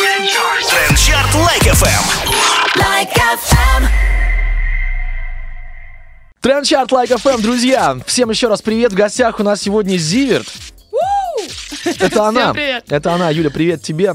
Трендчарт 0.00 1.34
Like 1.34 1.62
FM. 1.62 2.04
Like 2.76 3.12
FM. 3.14 3.86
Трендчарт 6.40 6.90
Like 6.90 7.10
FM, 7.10 7.42
друзья! 7.42 7.98
Всем 8.06 8.30
еще 8.30 8.48
раз 8.48 8.62
привет. 8.62 8.92
В 8.92 8.96
гостях 8.96 9.40
у 9.40 9.42
нас 9.42 9.60
сегодня 9.60 9.98
Зиверт. 9.98 10.48
Это 11.84 12.24
она. 12.28 12.54
привет. 12.54 12.84
Это 12.88 13.12
она. 13.12 13.28
Юля, 13.28 13.50
привет 13.50 13.82
тебе. 13.82 14.14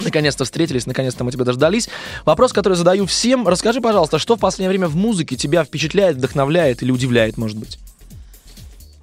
Наконец-то 0.00 0.44
встретились, 0.44 0.84
наконец-то 0.84 1.24
мы 1.24 1.32
тебя 1.32 1.46
дождались. 1.46 1.88
Вопрос, 2.26 2.52
который 2.52 2.74
задаю 2.74 3.06
всем. 3.06 3.48
Расскажи, 3.48 3.80
пожалуйста, 3.80 4.18
что 4.18 4.36
в 4.36 4.38
последнее 4.38 4.68
время 4.68 4.88
в 4.88 4.96
музыке 4.96 5.34
тебя 5.34 5.64
впечатляет, 5.64 6.16
вдохновляет 6.18 6.82
или 6.82 6.90
удивляет, 6.90 7.38
может 7.38 7.56
быть? 7.56 7.78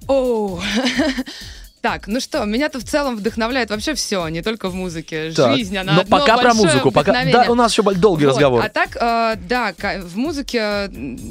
Оу. 0.06 0.62
Так, 1.80 2.08
ну 2.08 2.20
что, 2.20 2.44
меня-то 2.44 2.80
в 2.80 2.84
целом 2.84 3.16
вдохновляет 3.16 3.70
вообще 3.70 3.94
все, 3.94 4.26
не 4.28 4.42
только 4.42 4.68
в 4.68 4.74
музыке. 4.74 5.32
Так, 5.32 5.56
Жизнь, 5.56 5.76
она 5.76 5.92
Но 5.94 6.00
одно 6.00 6.18
пока 6.18 6.36
про 6.36 6.54
музыку. 6.54 6.90
Пока... 6.90 7.24
Да, 7.24 7.46
у 7.48 7.54
нас 7.54 7.72
еще 7.72 7.82
долгий 7.82 8.26
Вот, 8.26 8.32
разговор. 8.32 8.64
А 8.64 8.68
так, 8.68 8.96
э, 8.96 9.36
да, 9.48 9.72
в 10.02 10.16
музыке 10.16 10.90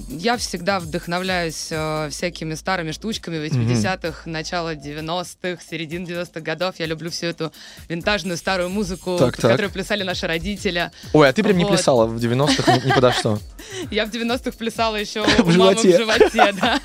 я 0.09 0.37
всегда 0.37 0.79
вдохновляюсь 0.79 1.67
э, 1.69 2.09
всякими 2.11 2.53
старыми 2.55 2.91
штучками 2.91 3.37
80-х, 3.45 4.21
начало 4.29 4.75
90-х, 4.75 5.61
середин 5.69 6.05
90-х 6.05 6.39
годов. 6.41 6.75
Я 6.79 6.85
люблю 6.85 7.11
всю 7.11 7.27
эту 7.27 7.51
винтажную 7.89 8.37
старую 8.37 8.69
музыку, 8.69 9.17
Так, 9.17 9.33
под 9.33 9.41
так. 9.41 9.51
которую 9.51 9.71
плясали 9.71 10.03
наши 10.03 10.27
родители. 10.27 10.91
Ой, 11.13 11.27
а 11.27 11.33
ты 11.33 11.43
прям 11.43 11.57
не 11.57 11.63
Вот. 11.65 11.73
плясала 11.73 12.05
в 12.05 12.15
90-х 12.17 12.77
ни, 12.77 12.91
подо 12.93 13.11
что. 13.11 13.39
Я 13.91 14.05
в 14.05 14.09
90-х 14.09 14.51
плясала 14.57 14.95
еще 14.95 15.23
В 15.37 15.47
у 15.47 15.51
мамы 15.59 15.75
в 15.75 15.81
животе. 15.81 15.97
животе, 15.97 16.51
да. 16.61 16.79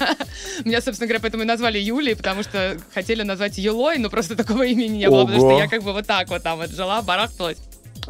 Меня, 0.65 0.81
собственно 0.81 1.07
говоря, 1.07 1.21
поэтому 1.21 1.45
и 1.45 1.47
назвали 1.47 1.79
Юлей, 1.79 2.17
потому 2.17 2.43
что 2.43 2.77
хотели 2.93 3.23
назвать 3.23 3.52
Юлой, 3.59 3.99
но 3.99 4.11
просто 4.11 4.37
такого 4.37 4.65
имени 4.65 4.99
не 4.99 5.09
было, 5.11 5.25
потому 5.25 5.43
Ого. 5.45 5.53
что 5.53 5.63
я 5.63 5.69
как 5.69 5.83
бы 5.83 5.93
вот 5.93 6.07
так 6.07 6.29
вот 6.29 6.43
там 6.43 6.59
вот 6.59 6.71
жила, 6.71 7.03
барахталась. 7.03 7.59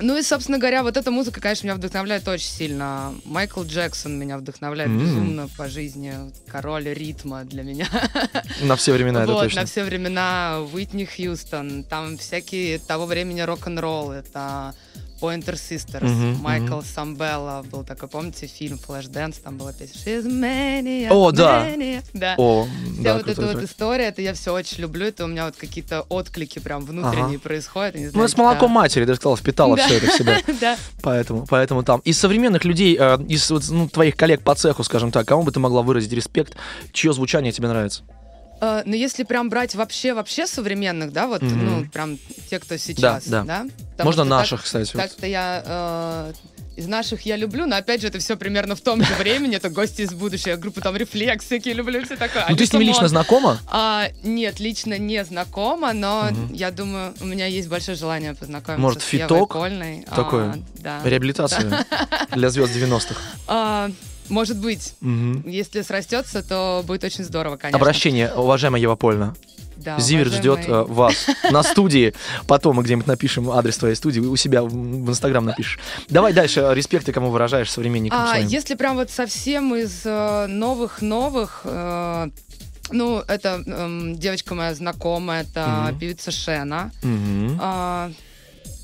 Ну 0.00 0.16
и, 0.16 0.22
собственно 0.22 0.58
говоря, 0.58 0.82
вот 0.82 0.96
эта 0.96 1.10
музыка, 1.10 1.40
конечно, 1.40 1.66
меня 1.66 1.74
вдохновляет 1.74 2.26
очень 2.26 2.48
сильно. 2.48 3.14
Майкл 3.26 3.62
Джексон 3.62 4.18
меня 4.18 4.38
вдохновляет 4.38 4.90
М. 4.90 4.98
безумно 4.98 5.48
по 5.56 5.68
жизни. 5.68 6.14
Король 6.46 6.84
ритма 6.88 7.44
для 7.44 7.62
меня. 7.62 7.86
На 8.62 8.76
все 8.76 8.92
времена, 8.92 9.24
это 9.24 9.32
вот, 9.32 9.42
точно. 9.42 9.60
на 9.62 9.66
все 9.66 9.84
времена 9.84 10.60
Уитни 10.72 11.04
Хьюстон, 11.04 11.84
там 11.84 12.16
всякие 12.16 12.78
того 12.78 13.04
времени 13.04 13.42
рок-н-ролл, 13.42 14.12
это 14.12 14.74
Pointer 15.22 15.54
Sisters, 15.54 16.02
Мгм, 16.04 16.42
Майкл 16.42 16.76
мгм. 16.78 16.84
Самбелла, 16.84 17.64
был 17.70 17.84
такой, 17.84 18.08
помните, 18.08 18.48
фильм 18.48 18.76
Flashdance, 18.84 19.36
там 19.42 19.56
была 19.56 19.72
песня 19.72 19.94
She's 20.04 20.26
a 20.26 20.28
maniac, 20.28 21.08
О, 21.12 21.30
да. 21.30 21.64
maniac». 21.66 22.02
да. 22.12 22.34
О, 22.38 22.66
Вся 22.94 23.02
да, 23.02 23.14
вот 23.18 23.28
эта 23.28 23.42
вот 23.46 23.62
история, 23.62 24.06
это 24.08 24.20
я 24.20 24.34
все 24.34 24.52
очень 24.52 24.78
люблю, 24.82 25.06
это 25.06 25.24
у 25.24 25.28
меня 25.28 25.44
вот 25.46 25.54
какие-то 25.56 26.02
отклики 26.08 26.58
прям 26.58 26.84
внутренние 26.84 27.38
происходят. 27.38 27.94
я 27.94 28.00
не 28.00 28.06
Ну, 28.06 28.12
знаю, 28.12 28.28
с 28.28 28.36
молоком 28.36 28.68
да. 28.68 28.80
матери, 28.80 29.04
ты 29.04 29.14
сказала, 29.14 29.36
впитала 29.36 29.76
Да. 29.76 29.86
все 29.86 29.96
это 29.98 30.06
в 30.08 30.12
себя. 30.14 30.38
Да. 30.60 30.76
Поэтому, 31.02 31.46
поэтому 31.48 31.82
там. 31.84 32.00
Из 32.00 32.18
современных 32.18 32.64
людей, 32.64 32.96
э, 32.98 33.18
из 33.28 33.48
ну, 33.70 33.88
твоих 33.88 34.16
коллег 34.16 34.42
по 34.42 34.54
цеху, 34.56 34.82
скажем 34.82 35.12
так, 35.12 35.26
кому 35.28 35.44
бы 35.44 35.52
ты 35.52 35.60
могла 35.60 35.82
выразить 35.82 36.12
респект, 36.12 36.56
чье 36.92 37.12
звучание 37.12 37.52
тебе 37.52 37.68
нравится? 37.68 38.02
Э, 38.62 38.82
Но 38.86 38.94
если 38.94 39.24
прям 39.24 39.48
брать 39.50 39.74
вообще 39.74 40.14
вообще 40.14 40.46
современных, 40.46 41.12
да, 41.12 41.26
вот, 41.26 41.42
Мгм. 41.42 41.64
ну, 41.66 41.84
прям 41.90 42.16
те, 42.48 42.60
кто 42.60 42.76
сейчас, 42.76 43.26
да. 43.26 43.42
да? 43.42 43.66
Потому 43.96 44.06
Можно 44.08 44.22
что 44.24 44.30
так- 44.30 44.38
наших, 44.38 44.62
кстати. 44.62 44.90
вот. 44.94 45.02
Так-то 45.02 45.26
я 45.26 45.62
э, 45.66 46.32
из 46.76 46.86
наших 46.86 47.22
я 47.26 47.36
люблю, 47.36 47.66
но 47.66 47.74
опять 47.76 48.00
же 48.00 48.06
это 48.06 48.20
все 48.20 48.36
примерно 48.36 48.76
в 48.76 48.80
том 48.80 49.02
же 49.02 49.12
времени. 49.14 49.56
Это 49.56 49.68
гости 49.68 50.02
из 50.02 50.14
будущего, 50.14 50.54
группа 50.56 50.80
там 50.80 50.96
рефлекс 50.96 51.44
всякие 51.44 51.74
люблю, 51.74 52.04
все 52.04 52.16
такое. 52.16 52.46
Ну, 52.48 52.56
ты 52.56 52.64
с 52.64 52.72
ними 52.72 52.84
лично 52.84 53.08
знакома? 53.08 53.58
А, 53.66 54.08
нет, 54.22 54.60
лично 54.60 54.96
не 54.96 55.24
знакома, 55.24 55.92
но 55.92 56.30
я 56.52 56.70
думаю, 56.70 57.14
у 57.20 57.24
меня 57.26 57.46
есть 57.46 57.68
большое 57.68 57.96
желание 57.96 58.34
познакомиться 58.34 58.80
Может, 58.80 59.02
с 59.02 59.12
Евой 59.12 59.26
фиток. 59.28 59.56
А, 59.56 60.14
такой? 60.14 60.44
да. 60.78 61.00
Реабилитация 61.04 61.84
для 62.30 62.48
звезд 62.48 62.72
90-х. 62.74 63.20
А, 63.48 63.90
может 64.28 64.58
быть. 64.58 64.94
Мгм. 65.00 65.48
Если 65.48 65.82
срастется, 65.82 66.42
то 66.42 66.82
будет 66.86 67.04
очень 67.04 67.24
здорово, 67.24 67.56
конечно. 67.56 67.78
Обращение, 67.78 68.32
уважаемая 68.32 68.80
Ева 68.80 68.94
Польна. 68.96 69.34
Да, 69.76 69.98
Зиверт 69.98 70.32
ждет 70.32 70.60
э, 70.68 70.82
вас 70.84 71.26
на 71.50 71.62
студии. 71.64 72.14
Потом 72.46 72.76
мы 72.76 72.84
где-нибудь 72.84 73.06
напишем 73.08 73.50
адрес 73.50 73.78
твоей 73.78 73.96
студии, 73.96 74.20
у 74.20 74.36
себя 74.36 74.62
в 74.62 74.72
Инстаграм 75.10 75.44
напишешь. 75.44 75.78
Давай 76.08 76.32
дальше. 76.32 76.60
э, 76.60 76.74
Респект 76.74 77.06
ты 77.06 77.12
кому 77.12 77.30
выражаешь 77.30 77.70
современникам 77.70 78.20
А, 78.20 78.28
своим. 78.28 78.46
если 78.46 78.74
прям 78.76 78.94
вот 78.96 79.10
совсем 79.10 79.74
из 79.74 80.02
э, 80.04 80.46
новых-новых, 80.46 81.62
э, 81.64 82.28
ну, 82.90 83.24
это 83.26 83.62
эм, 83.66 84.16
девочка 84.18 84.54
моя 84.54 84.74
знакомая, 84.74 85.42
это 85.42 85.88
Мгм. 85.90 85.98
певица 85.98 86.30
Шена, 86.30 86.92
Мгм. 87.02 87.58
а, 87.60 88.12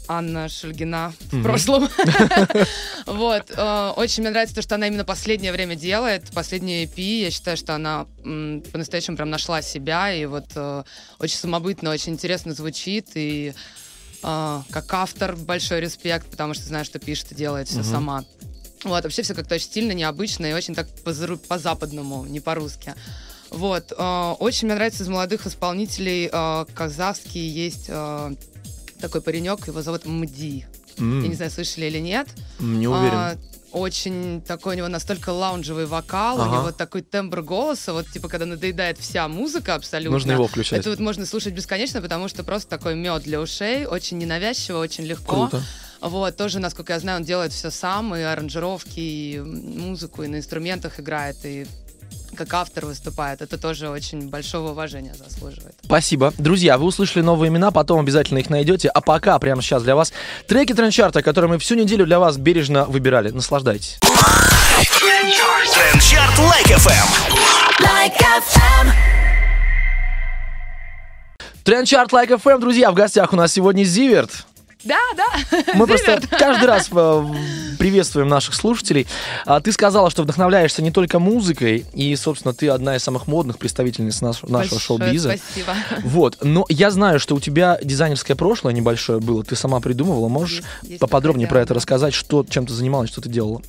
Анна 0.08 0.48
Шульгина 0.48 1.12
в 1.30 1.34
Мгм. 1.34 1.42
прошлом. 1.44 1.88
Вот. 3.06 3.50
э, 3.54 3.92
Очень 3.96 4.22
мне 4.22 4.30
нравится 4.30 4.54
то, 4.54 4.62
что 4.62 4.74
она 4.74 4.88
именно 4.88 5.04
последнее 5.04 5.52
время 5.52 5.76
делает. 5.76 6.30
Последние 6.32 6.84
EP, 6.84 7.00
я 7.22 7.30
считаю, 7.30 7.56
что 7.56 7.74
она 7.74 8.06
по-настоящему 8.22 9.16
прям 9.16 9.30
нашла 9.30 9.62
себя. 9.62 10.12
И 10.12 10.26
вот 10.26 10.46
э, 10.54 10.82
очень 11.18 11.36
самобытно, 11.36 11.90
очень 11.90 12.12
интересно 12.12 12.54
звучит. 12.54 13.08
И 13.14 13.54
э, 14.22 14.62
как 14.70 14.92
автор 14.94 15.36
большой 15.36 15.80
респект, 15.80 16.26
потому 16.30 16.54
что 16.54 16.64
знаю, 16.64 16.84
что 16.84 16.98
пишет 16.98 17.32
и 17.32 17.34
делает 17.34 17.68
все 17.68 17.82
сама. 17.82 18.24
Вот, 18.84 19.02
вообще 19.04 19.22
все 19.22 19.34
как-то 19.34 19.56
очень 19.56 19.66
стильно, 19.66 19.92
необычно 19.92 20.46
и 20.46 20.52
очень 20.52 20.74
так 20.74 20.86
по-западному, 21.48 22.24
не 22.26 22.38
по-русски. 22.40 22.94
Вот, 23.50 23.92
очень 23.96 24.66
мне 24.68 24.74
нравится 24.76 25.02
из 25.02 25.08
молодых 25.08 25.46
исполнителей 25.46 26.28
казахский 26.74 27.48
есть 27.48 27.88
такой 29.00 29.20
паренек, 29.20 29.66
его 29.66 29.82
зовут 29.82 30.04
Мди. 30.06 30.66
М, 30.98 31.22
Я 31.22 31.28
не 31.28 31.34
знаю, 31.34 31.50
слышали 31.50 31.86
или 31.86 31.98
нет. 31.98 32.28
Не 32.58 32.86
А, 32.86 32.90
уверен. 32.90 33.40
очень 33.72 34.42
такой 34.42 34.74
у 34.74 34.78
него 34.78 34.88
настолько 34.88 35.30
лаунжевый 35.30 35.86
вокал, 35.86 36.40
Ага. 36.40 36.48
у 36.48 36.52
него 36.60 36.72
такой 36.72 37.02
тембр 37.02 37.42
голоса, 37.42 37.92
вот 37.92 38.08
типа 38.10 38.28
когда 38.28 38.46
надоедает 38.46 38.98
вся 38.98 39.28
музыка 39.28 39.74
абсолютно. 39.74 40.12
Нужно 40.12 40.32
его 40.32 40.48
включать. 40.48 40.80
Это 40.80 40.90
вот 40.90 40.98
можно 40.98 41.24
слушать 41.26 41.54
бесконечно, 41.54 42.00
потому 42.02 42.28
что 42.28 42.42
просто 42.44 42.68
такой 42.70 42.94
мед 42.96 43.22
для 43.22 43.40
ушей, 43.40 43.86
очень 43.86 44.18
ненавязчиво, 44.18 44.78
очень 44.78 45.04
легко. 45.04 45.48
Круто. 45.48 45.62
Вот, 46.00 46.36
тоже, 46.36 46.60
насколько 46.60 46.92
я 46.92 47.00
знаю, 47.00 47.18
он 47.18 47.24
делает 47.24 47.52
все 47.52 47.70
сам, 47.72 48.14
и 48.14 48.20
аранжировки, 48.20 49.00
и 49.00 49.40
музыку, 49.40 50.22
и 50.22 50.28
на 50.28 50.36
инструментах 50.36 51.00
играет, 51.00 51.36
и 51.44 51.66
как 52.38 52.54
автор 52.54 52.86
выступает. 52.86 53.42
Это 53.42 53.58
тоже 53.58 53.88
очень 53.90 54.28
большого 54.28 54.70
уважения 54.70 55.12
заслуживает. 55.12 55.74
Спасибо. 55.84 56.32
Друзья, 56.38 56.78
вы 56.78 56.86
услышали 56.86 57.22
новые 57.22 57.48
имена, 57.48 57.72
потом 57.72 57.98
обязательно 58.00 58.38
их 58.38 58.48
найдете. 58.48 58.88
А 58.88 59.00
пока, 59.00 59.38
прямо 59.40 59.60
сейчас 59.60 59.82
для 59.82 59.96
вас, 59.96 60.12
треки 60.46 60.72
трендчарта, 60.72 61.22
которые 61.22 61.50
мы 61.50 61.58
всю 61.58 61.74
неделю 61.74 62.06
для 62.06 62.20
вас 62.20 62.36
бережно 62.36 62.84
выбирали. 62.84 63.30
Наслаждайтесь. 63.30 63.98
Трендчарт 65.74 66.38
Like 66.38 66.66
FM. 66.66 67.08
Like 67.80 68.18
FM. 68.18 68.92
Трендчарт 71.64 72.12
Like 72.12 72.30
друзья, 72.60 72.90
в 72.92 72.94
гостях 72.94 73.32
у 73.32 73.36
нас 73.36 73.52
сегодня 73.52 73.82
Зиверт. 73.82 74.47
Да, 74.84 74.96
да. 75.16 75.26
Мы 75.74 75.86
просто 75.86 76.20
каждый 76.30 76.66
раз 76.66 76.88
э, 76.92 77.24
приветствуем 77.78 78.28
наших 78.28 78.54
слушателей. 78.54 79.06
А, 79.44 79.60
Ты 79.60 79.72
сказала, 79.72 80.08
что 80.10 80.22
вдохновляешься 80.22 80.82
не 80.82 80.90
только 80.92 81.18
музыкой, 81.18 81.84
и, 81.94 82.14
собственно, 82.16 82.54
ты 82.54 82.68
одна 82.68 82.96
из 82.96 83.02
самых 83.02 83.26
модных 83.26 83.58
представительниц 83.58 84.20
наш- 84.20 84.42
нашего 84.44 84.78
шоу-биза. 84.80 85.36
Спасибо. 85.36 85.74
Вот, 86.04 86.38
но 86.42 86.64
я 86.68 86.90
знаю, 86.90 87.18
что 87.18 87.34
у 87.34 87.40
тебя 87.40 87.78
дизайнерское 87.82 88.36
прошлое 88.36 88.72
небольшое 88.72 89.18
было, 89.20 89.42
ты 89.42 89.56
сама 89.56 89.80
придумывала. 89.80 90.28
Можешь 90.28 90.62
поподробнее 91.00 91.48
про 91.48 91.60
это 91.60 91.74
рассказать, 91.74 92.14
что, 92.14 92.44
чем 92.48 92.66
ты 92.66 92.72
занималась, 92.72 93.10
что 93.10 93.20
ты 93.20 93.28
делала? 93.28 93.62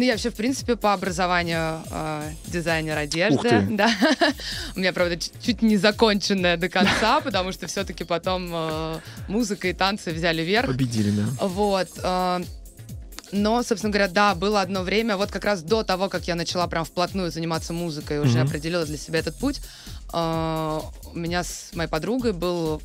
Ну, 0.00 0.06
я 0.06 0.12
вообще, 0.12 0.30
в 0.30 0.34
принципе, 0.34 0.76
по 0.76 0.94
образованию 0.94 1.82
а, 1.90 2.24
дизайнер 2.46 2.94
Ух 2.94 3.00
одежды. 3.02 3.48
ты. 3.50 3.60
Да. 3.76 3.90
У 4.74 4.78
меня, 4.80 4.94
правда, 4.94 5.18
чуть- 5.18 5.60
не 5.60 5.76
законченная 5.76 6.56
до 6.56 6.70
конца, 6.70 7.20
потому 7.24 7.52
что 7.52 7.66
все-таки 7.66 8.04
потом 8.04 8.48
а, 8.50 9.00
музыка 9.28 9.68
и 9.68 9.74
танцы 9.74 10.12
взяли 10.12 10.40
верх. 10.40 10.68
Победили, 10.68 11.10
да. 11.10 11.24
Вот. 11.46 11.88
а, 12.02 12.40
Но, 13.30 13.62
собственно 13.62 13.92
говоря, 13.92 14.08
да, 14.08 14.34
было 14.34 14.62
одно 14.62 14.84
время, 14.84 15.18
вот 15.18 15.30
как 15.30 15.44
раз 15.44 15.60
до 15.62 15.82
того, 15.82 16.08
как 16.08 16.26
я 16.26 16.34
начала 16.34 16.66
прям 16.66 16.86
вплотную 16.86 17.30
заниматься 17.30 17.74
музыкой, 17.74 18.16
и 18.16 18.20
уже 18.20 18.38
Мгм. 18.38 18.46
определила 18.48 18.86
для 18.86 18.96
себя 18.96 19.18
этот 19.18 19.36
путь, 19.36 19.60
а, 20.14 20.82
у 21.12 21.18
меня 21.18 21.44
с 21.44 21.74
моей 21.74 21.90
подругой 21.90 22.32
был 22.32 22.80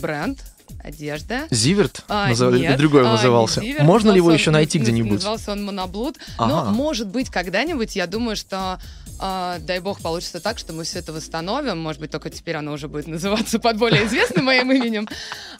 бренд 0.00 0.38
одежды. 0.82 1.40
Зиверт 1.50 2.02
А, 2.08 2.28
называли- 2.28 2.60
нет, 2.60 2.76
другой 2.78 3.02
он 3.02 3.08
а, 3.08 3.12
назывался. 3.12 3.60
Зиверт, 3.60 3.84
Можно 3.84 4.10
ли 4.10 4.16
его 4.16 4.26
назывался 4.28 4.40
еще 4.40 4.50
он- 4.50 4.54
найти 4.54 4.78
где-нибудь? 4.78 5.12
Назывался 5.12 5.52
он 5.52 5.64
Моноблуд. 5.64 6.16
Ага. 6.36 6.48
Но, 6.66 6.70
может 6.72 7.08
быть, 7.08 7.30
когда-нибудь, 7.30 7.96
я 7.96 8.06
думаю, 8.06 8.36
что, 8.36 8.78
а, 9.18 9.58
дай 9.60 9.80
бог, 9.80 10.00
получится 10.00 10.40
так, 10.40 10.58
что 10.58 10.72
мы 10.72 10.84
все 10.84 10.98
это 10.98 11.12
восстановим. 11.12 11.78
Может 11.78 12.00
быть, 12.00 12.10
только 12.10 12.28
теперь 12.30 12.56
оно 12.56 12.72
уже 12.72 12.88
будет 12.88 13.06
называться 13.06 13.58
под 13.58 13.78
более 13.78 14.04
известным 14.06 14.44
моим 14.46 14.70
именем. 14.72 15.08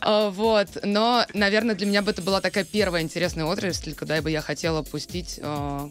А, 0.01 0.31
Вот. 0.31 0.69
Но, 0.83 1.25
наверное, 1.33 1.75
для 1.75 1.87
меня 1.87 2.03
бы 2.03 2.11
это 2.11 2.21
была 2.23 2.41
такая 2.41 2.65
первая 2.65 3.03
интересная 3.03 3.47
отрасль, 3.47 3.95
куда 3.95 4.21
бы 4.21 4.31
я 4.31 4.41
хотела 4.43 4.83
пустить 4.83 5.41
а, 5.43 5.89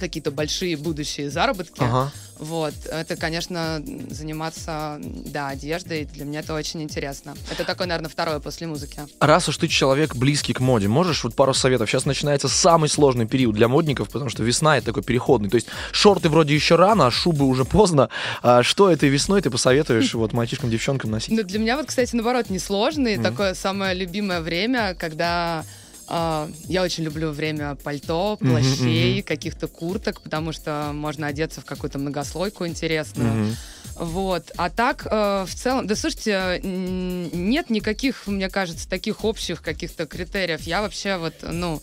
какие-то 0.00 0.30
большие 0.30 0.76
будущие 0.76 1.30
заработки. 1.30 1.80
Ага. 1.80 2.12
Вот, 2.38 2.72
это, 2.86 3.16
конечно, 3.16 3.82
заниматься, 4.08 4.98
да, 5.00 5.48
одеждой, 5.48 6.06
для 6.06 6.24
меня 6.24 6.40
это 6.40 6.54
очень 6.54 6.82
интересно. 6.82 7.34
Это 7.50 7.64
такое, 7.64 7.86
наверное, 7.86 8.08
второе 8.08 8.40
после 8.40 8.66
музыки. 8.66 9.02
Раз 9.20 9.50
уж 9.50 9.58
ты 9.58 9.68
человек 9.68 10.16
близкий 10.16 10.54
к 10.54 10.60
моде, 10.60 10.88
можешь 10.88 11.22
вот 11.22 11.34
пару 11.34 11.52
советов? 11.52 11.90
Сейчас 11.90 12.06
начинается 12.06 12.48
самый 12.48 12.88
сложный 12.88 13.26
период 13.26 13.54
для 13.54 13.68
модников, 13.68 14.08
потому 14.08 14.30
что 14.30 14.42
весна 14.42 14.78
это 14.78 14.86
такой 14.86 15.02
переходный. 15.02 15.50
То 15.50 15.56
есть 15.56 15.66
шорты 15.92 16.30
вроде 16.30 16.54
еще 16.54 16.76
рано, 16.76 17.08
а 17.08 17.10
шубы 17.10 17.44
уже 17.44 17.66
поздно. 17.66 18.08
А 18.42 18.62
что 18.62 18.90
этой 18.90 19.10
весной 19.10 19.42
ты 19.42 19.50
посоветуешь 19.50 20.14
вот 20.14 20.32
мальчишкам, 20.32 20.70
девчонкам 20.70 21.10
носить? 21.10 21.36
Ну, 21.36 21.42
для 21.42 21.58
меня 21.58 21.76
вот, 21.76 21.86
кстати, 21.86 22.16
наоборот, 22.16 22.48
несложный. 22.48 23.18
Такое 23.18 23.52
самое 23.52 23.94
любимое 23.94 24.40
время, 24.40 24.94
когда 24.98 25.62
я 26.10 26.82
очень 26.82 27.04
люблю 27.04 27.30
время 27.30 27.76
пальто, 27.76 28.36
плащей, 28.36 29.16
мгм. 29.16 29.22
каких-то 29.22 29.68
курток, 29.68 30.20
потому 30.22 30.52
что 30.52 30.90
можно 30.92 31.26
одеться 31.28 31.60
в 31.60 31.64
какую-то 31.64 31.98
многослойку 31.98 32.66
интересную. 32.66 33.34
Мгм. 33.34 33.56
Вот. 33.96 34.50
А 34.56 34.70
так, 34.70 35.06
э, 35.10 35.44
в 35.46 35.54
целом, 35.54 35.86
да 35.86 35.94
слушайте, 35.94 36.60
нет 36.62 37.70
никаких, 37.70 38.26
мне 38.26 38.48
кажется, 38.48 38.88
таких 38.88 39.24
общих 39.24 39.62
каких-то 39.62 40.06
критериев. 40.06 40.62
Я 40.62 40.80
вообще 40.80 41.16
вот, 41.16 41.34
ну, 41.42 41.82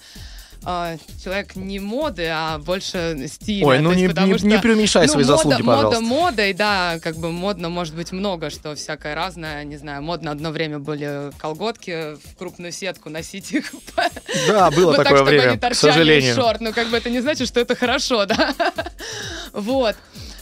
э, 0.65 0.97
человек 1.23 1.55
не 1.55 1.79
моды, 1.79 2.27
а 2.31 2.57
больше 2.59 3.27
стиля. 3.27 3.65
Ой, 3.65 3.79
ну 3.79 3.89
есть 3.91 4.01
не, 4.01 4.07
потому 4.09 4.33
не, 4.33 4.37
что- 4.37 4.47
не 4.47 4.59
преуменьшай 4.59 5.07
ну, 5.07 5.13
свои 5.13 5.23
мода, 5.23 5.35
заслуги, 5.37 5.61
мода 5.61 5.75
пожалуйста. 5.77 6.01
модой, 6.01 6.53
да, 6.53 6.99
как 7.01 7.17
бы 7.17 7.31
модно 7.31 7.69
может 7.69 7.95
быть 7.95 8.11
много, 8.11 8.49
что 8.49 8.75
всякое 8.75 9.15
разное, 9.15 9.63
не 9.63 9.77
знаю, 9.77 10.01
модно 10.03 10.31
одно 10.31 10.51
время 10.51 10.79
были 10.79 11.31
колготки 11.37 12.15
в 12.15 12.35
крупную 12.37 12.71
сетку, 12.71 13.09
носить 13.09 13.51
их 13.51 13.71
Да, 14.47 14.71
было 14.71 14.93
так, 14.95 15.05
такое 15.05 15.17
чтобы 15.19 15.29
они 15.31 15.39
время, 15.39 15.59
к 15.69 15.75
сожалению. 15.75 16.35
шорт. 16.35 16.61
Ну, 16.61 16.73
как 16.73 16.89
бы 16.89 16.97
это 16.97 17.09
не 17.09 17.21
значит, 17.21 17.47
что 17.47 17.59
это 17.59 17.75
хорошо, 17.75 18.25
да? 18.25 18.53
Вот. 19.53 19.95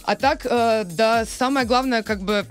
А 0.03 0.15
так, 0.15 0.45
э, 0.45 0.83
да, 0.85 1.25
самое 1.25 1.65
главное, 1.65 2.03
как 2.03 2.21
бы, 2.21 2.45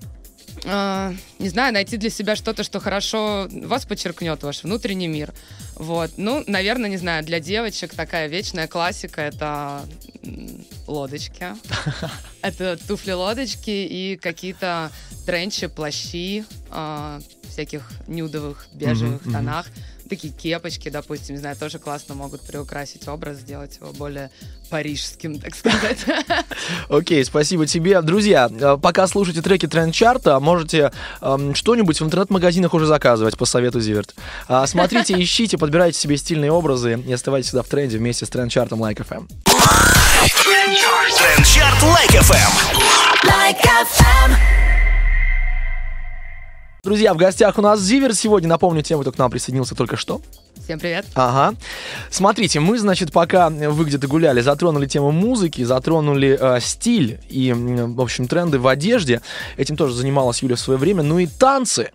э, 0.65 1.13
не 1.39 1.49
знаю, 1.49 1.73
найти 1.73 1.97
для 1.97 2.11
себя 2.11 2.35
что-то, 2.37 2.65
что 2.65 2.81
хорошо 2.81 3.47
вас 3.51 3.85
подчеркнет, 3.87 4.43
ваш 4.43 4.65
внутренний 4.65 5.07
мир. 5.09 5.33
Вот. 5.77 6.13
Ну, 6.17 6.45
наверное, 6.47 6.89
не 6.89 6.97
знаю, 6.97 7.25
для 7.25 7.41
девочек 7.41 7.95
такая 7.95 8.29
вечная 8.29 8.69
классика— 8.69 9.21
это 9.23 9.83
лодочки. 10.87 11.47
Это 12.43 12.77
туфли-лодочки 12.77 13.71
и 13.71 14.19
какие-то 14.21 14.91
тренчи, 15.25 15.67
плащи 15.67 16.45
э, 16.71 17.21
всяких 17.49 17.91
нюдовых, 18.07 18.67
бежевых 18.75 19.23
тонах. 19.23 19.67
Такие 20.09 20.33
кепочки, 20.33 20.89
допустим, 20.91 21.35
не 21.35 21.41
знаю, 21.41 21.57
тоже 21.57 21.79
классно 21.79 22.15
могут 22.15 22.43
приукрасить 22.43 23.09
образ, 23.09 23.39
сделать 23.39 23.79
его 23.81 23.93
более 23.93 24.31
парижским, 24.71 25.39
так 25.39 25.55
сказать. 25.55 25.99
Окей, 26.89 27.25
спасибо 27.25 27.67
тебе. 27.67 28.01
Друзья, 28.03 28.51
э, 28.51 28.77
пока 28.81 29.07
слушаете 29.07 29.41
треки 29.41 29.67
тренд-чарта, 29.67 30.41
можете 30.41 30.93
эм, 31.21 31.55
что-нибудь 31.55 32.01
в 32.01 32.05
интернет-магазинах 32.05 32.75
уже 32.75 32.87
заказывать 32.87 33.39
по 33.39 33.47
совету 33.47 33.81
Зиверт. 33.81 34.15
А, 34.49 34.67
смотрите, 34.67 35.15
ищите, 35.23 35.59
подбирайте 35.59 35.99
себе 35.99 36.17
стильные 36.17 36.53
образы 36.53 37.03
и 37.07 37.13
оставайтесь 37.13 37.49
всегда 37.49 37.63
в 37.63 37.69
тренде 37.69 37.99
вместе 37.99 38.27
с 38.27 38.29
тренд-чартом 38.29 38.83
Like 38.83 39.07
FM. 39.07 39.29
Трендчарт 41.19 41.83
Лайк 41.83 42.11
FM. 42.11 42.53
Like 43.25 43.63
FM. 43.63 44.64
Друзья, 46.85 47.15
в 47.15 47.17
гостях 47.17 47.57
у 47.59 47.63
нас 47.63 47.81
Зиверт 47.81 48.15
сегодня. 48.15 48.47
Напомню 48.49 48.83
тем, 48.83 49.01
кто 49.01 49.11
к 49.11 49.17
нам 49.17 49.31
присоединился 49.31 49.75
только 49.75 49.97
что. 49.97 50.21
Всем 50.65 50.79
привет. 50.79 51.07
Ага. 51.15 51.57
Смотрите, 52.11 52.61
мы, 52.61 52.79
значит, 52.79 53.11
пока 53.11 53.49
вы 53.49 53.85
где-то 53.85 54.07
гуляли, 54.07 54.43
затронули 54.43 54.87
тему 54.87 55.11
музыки, 55.11 55.63
затронули 55.63 56.39
э, 56.39 56.61
стиль 56.61 57.21
и, 57.31 57.53
в 57.55 58.01
общем, 58.01 58.29
тренды 58.29 58.59
в 58.59 58.67
одежде. 58.69 59.23
Этим 59.57 59.77
тоже 59.77 59.95
занималась 59.95 60.43
Юля 60.43 60.57
в 60.57 60.61
свое 60.61 60.79
время. 60.79 61.03
Ну 61.03 61.19
и 61.19 61.27
танцы. 61.27 61.91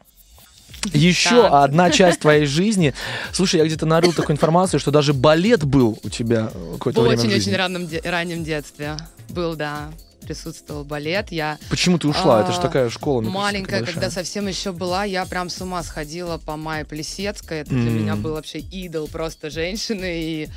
Еще 0.93 1.41
Танцы. 1.41 1.55
одна 1.55 1.91
часть 1.91 2.19
твоей 2.21 2.45
жизни. 2.45 2.95
Слушай, 3.31 3.57
я 3.57 3.65
где-то 3.65 3.85
нарыл 3.85 4.11
такую 4.13 4.35
информацию, 4.35 4.79
что 4.79 4.89
даже 4.89 5.13
балет 5.13 5.65
был 5.65 5.99
у 6.03 6.09
тебя 6.09 6.51
э, 6.53 6.73
какое-то 6.73 7.01
время 7.01 7.17
в 7.17 7.19
очень-очень 7.19 7.55
раннем, 7.55 7.87
де- 7.87 8.01
раннем 8.03 8.43
детстве 8.43 8.97
был, 9.29 9.55
да, 9.55 9.89
присутствовал 10.33 10.83
балет. 10.83 11.31
Я 11.31 11.57
Почему 11.71 11.97
ты 11.97 12.07
ушла? 12.07 12.41
Это 12.41 12.51
же 12.51 12.59
А, 12.59 12.61
такая 12.61 12.89
школа. 12.91 13.21
маленькая, 13.21 13.83
когда 13.83 14.11
совсем 14.11 14.47
еще 14.47 14.71
была, 14.71 15.03
я 15.03 15.25
прям 15.25 15.49
с 15.49 15.59
ума 15.59 15.81
сходила 15.81 16.37
по 16.37 16.55
Майе 16.55 16.85
Плесецкой. 16.85 17.61
Это 17.61 17.71
для 17.71 17.89
М. 17.89 17.97
меня 18.03 18.15
был 18.15 18.33
вообще 18.33 18.59
идол 18.59 19.07
просто 19.07 19.49
женщины. 19.49 20.21
И 20.21 20.49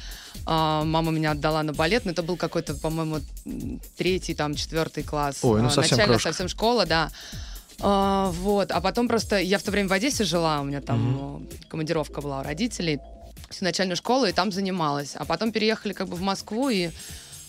а, 0.44 0.84
мама 0.84 1.10
меня 1.10 1.30
отдала 1.30 1.62
на 1.62 1.72
балет, 1.72 2.04
но 2.04 2.10
это 2.10 2.22
был 2.22 2.36
какой-то, 2.36 2.74
по-моему, 2.74 3.20
третий, 3.96 4.34
там, 4.34 4.54
четвертый 4.56 5.04
класс. 5.04 5.38
Ой, 5.42 5.62
ну 5.62 5.68
А, 5.68 5.70
совсем 5.70 5.96
Начальная 5.96 6.06
крошка. 6.18 6.28
совсем 6.28 6.48
школа, 6.48 6.84
да. 6.84 7.10
А, 7.80 8.30
вот, 8.32 8.70
а 8.72 8.80
потом 8.82 9.08
просто 9.08 9.38
я 9.38 9.58
в 9.58 9.62
то 9.62 9.70
время 9.70 9.88
в 9.88 9.92
Одессе 9.94 10.24
жила, 10.24 10.60
у 10.60 10.64
меня 10.64 10.82
там 10.82 11.12
ну, 11.12 11.42
командировка 11.70 12.20
была 12.20 12.40
у 12.40 12.42
родителей, 12.44 13.00
всю 13.48 13.64
начальную 13.64 13.96
школу, 13.96 14.26
и 14.26 14.32
там 14.32 14.52
занималась. 14.52 15.12
А 15.16 15.24
потом 15.24 15.50
переехали 15.50 15.94
как 15.94 16.08
бы 16.08 16.16
в 16.16 16.20
Москву, 16.20 16.68
и 16.68 16.90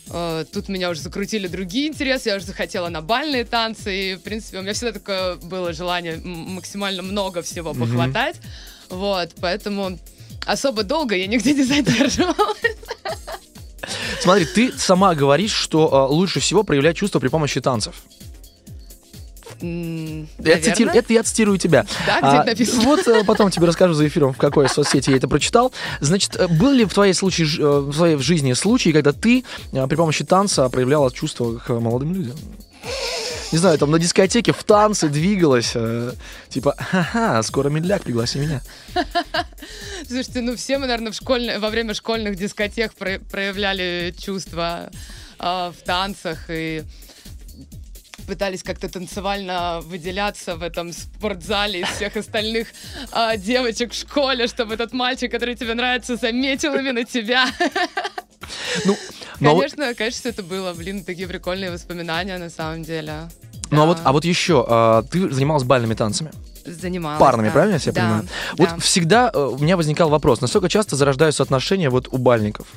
э, 0.10 0.46
тут 0.52 0.70
меня 0.70 0.90
уже 0.90 1.02
закрутили 1.02 1.48
другие 1.48 1.88
интересы, 1.88 2.30
я 2.30 2.38
уже 2.38 2.46
захотела 2.46 2.90
на 2.90 3.02
бальные 3.02 3.46
танцы, 3.46 4.12
и, 4.12 4.16
в 4.16 4.22
принципе, 4.22 4.60
у 4.60 4.62
меня 4.62 4.74
всегда 4.74 4.94
такое 4.94 5.36
было 5.36 5.74
желание 5.74 6.18
максимально 6.18 7.02
много 7.02 7.42
всего 7.42 7.74
похватать, 7.74 8.38
вот, 8.90 9.30
поэтому 9.42 10.00
особо 10.46 10.84
долго 10.84 11.16
я 11.16 11.28
нигде 11.28 11.54
не 11.56 11.64
задерживалась. 11.64 12.58
Смотри, 14.22 14.46
ты 14.46 14.72
сама 14.78 15.16
говоришь, 15.16 15.54
что 15.54 16.08
э, 16.10 16.14
лучше 16.14 16.40
всего 16.40 16.64
проявлять 16.64 16.96
чувства 16.96 17.20
при 17.20 17.28
помощи 17.28 17.60
танцев. 17.60 17.96
Я 19.64 20.56
наверное. 20.56 20.94
это 20.94 21.14
я 21.14 21.24
цитирую 21.24 21.58
тебя. 21.58 21.86
Да, 22.06 22.18
где 22.20 22.28
А, 22.28 22.44
написано? 22.44 22.82
Вот 22.84 23.08
э, 23.08 23.24
потом 23.24 23.50
тебе 23.50 23.68
расскажу 23.68 23.94
за 23.94 24.08
эфиром, 24.08 24.34
в 24.34 24.38
какой 24.38 24.68
соцсети 24.70 25.10
я 25.12 25.18
это 25.18 25.28
прочитал. 25.28 25.72
Значит, 26.02 26.36
э, 26.36 26.48
был 26.48 26.72
ли 26.72 26.86
в 26.86 26.94
твоей, 26.94 27.14
случае, 27.14 27.48
э, 27.48 27.80
в 27.80 27.94
твоей 27.94 28.18
жизни 28.18 28.54
случай, 28.54 28.92
когда 28.92 29.14
ты 29.14 29.44
э, 29.72 29.88
при 29.88 29.96
помощи 29.96 30.24
танца 30.24 30.68
проявляла 30.70 31.12
чувства 31.12 31.58
к 31.58 31.70
молодым 31.70 32.14
людям? 32.14 32.36
Не 33.52 33.60
знаю, 33.60 33.78
там 33.78 33.92
на 33.92 34.00
дискотеке 34.00 34.52
в 34.52 34.64
танце 34.64 35.10
двигалась, 35.10 35.74
э, 35.76 36.14
типа, 36.50 36.76
ха-ха, 36.78 37.42
скоро 37.44 37.70
медляк, 37.70 38.02
пригласи 38.02 38.40
меня. 38.40 38.62
Слушайте, 40.08 40.42
ну 40.42 40.56
все 40.56 40.78
мы, 40.80 40.88
наверное, 40.88 41.12
в 41.12 41.16
школьной, 41.16 41.60
во 41.60 41.70
время 41.70 41.94
школьных 41.94 42.36
дискотек 42.36 42.94
про- 42.96 43.20
проявляли 43.20 44.14
чувства 44.18 44.90
а, 45.38 45.72
в 45.72 45.84
танцах 45.84 46.46
и 46.50 46.84
пытались 48.26 48.64
как-то 48.64 48.90
танцевально 48.90 49.82
выделяться 49.84 50.56
в 50.56 50.64
этом 50.64 50.92
спортзале 50.94 51.82
из 51.82 51.88
всех 51.90 52.16
остальных 52.18 52.68
а, 53.12 53.38
девочек 53.38 53.92
в 53.94 53.96
школе, 53.96 54.48
чтобы 54.48 54.74
этот 54.76 54.94
мальчик, 54.94 55.32
который 55.32 55.56
тебе 55.56 55.74
нравится, 55.74 56.16
заметил 56.16 56.74
именно 56.76 57.04
тебя. 57.04 57.48
Ну, 58.86 58.98
но 59.40 59.54
вот- 59.56 59.62
Конечно, 59.72 59.94
конечно, 59.96 60.20
всё 60.20 60.30
это 60.30 60.44
было, 60.44 60.74
блин, 60.74 61.04
такие 61.04 61.28
прикольные 61.28 61.72
воспоминания 61.72 62.38
на 62.38 62.50
самом 62.50 62.84
деле. 62.84 63.30
ну 63.72 63.84
а 63.84 63.86
вот, 63.86 63.98
Да. 63.98 64.04
а 64.06 64.12
вот 64.12 64.26
еще, 64.26 64.66
э, 64.68 65.04
ты 65.12 65.30
занималась 65.34 65.64
бальными 65.64 65.94
танцами? 65.94 66.32
Занималась. 66.66 67.20
Парными, 67.20 67.48
да. 67.48 67.54
правильно 67.54 67.74
я 67.76 67.80
себя 67.80 67.92
Да, 67.94 68.02
понимаю? 68.02 68.24
да. 68.58 68.64
Вот 68.74 68.84
всегда 68.84 69.32
э, 69.34 69.40
у 69.40 69.58
меня 69.58 69.76
возникал 69.78 70.10
вопрос, 70.10 70.42
насколько 70.42 70.70
часто 70.70 70.96
зарождаются 70.96 71.44
отношения 71.44 71.90
вот 71.90 72.08
у 72.12 72.18
бальников? 72.18 72.68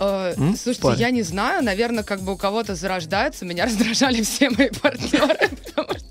Э, 0.00 0.34
М? 0.36 0.56
Слушайте, 0.56 0.82
Парень. 0.82 1.00
я 1.00 1.10
не 1.10 1.22
знаю, 1.22 1.62
наверное, 1.64 2.04
как 2.04 2.20
бы 2.22 2.32
у 2.32 2.36
кого-то 2.36 2.74
зарождается. 2.74 3.44
Меня 3.44 3.64
раздражали 3.66 4.22
все 4.22 4.50
мои 4.50 4.70
партнеры, 4.70 5.36
потому 5.66 5.88
что... 5.98 6.04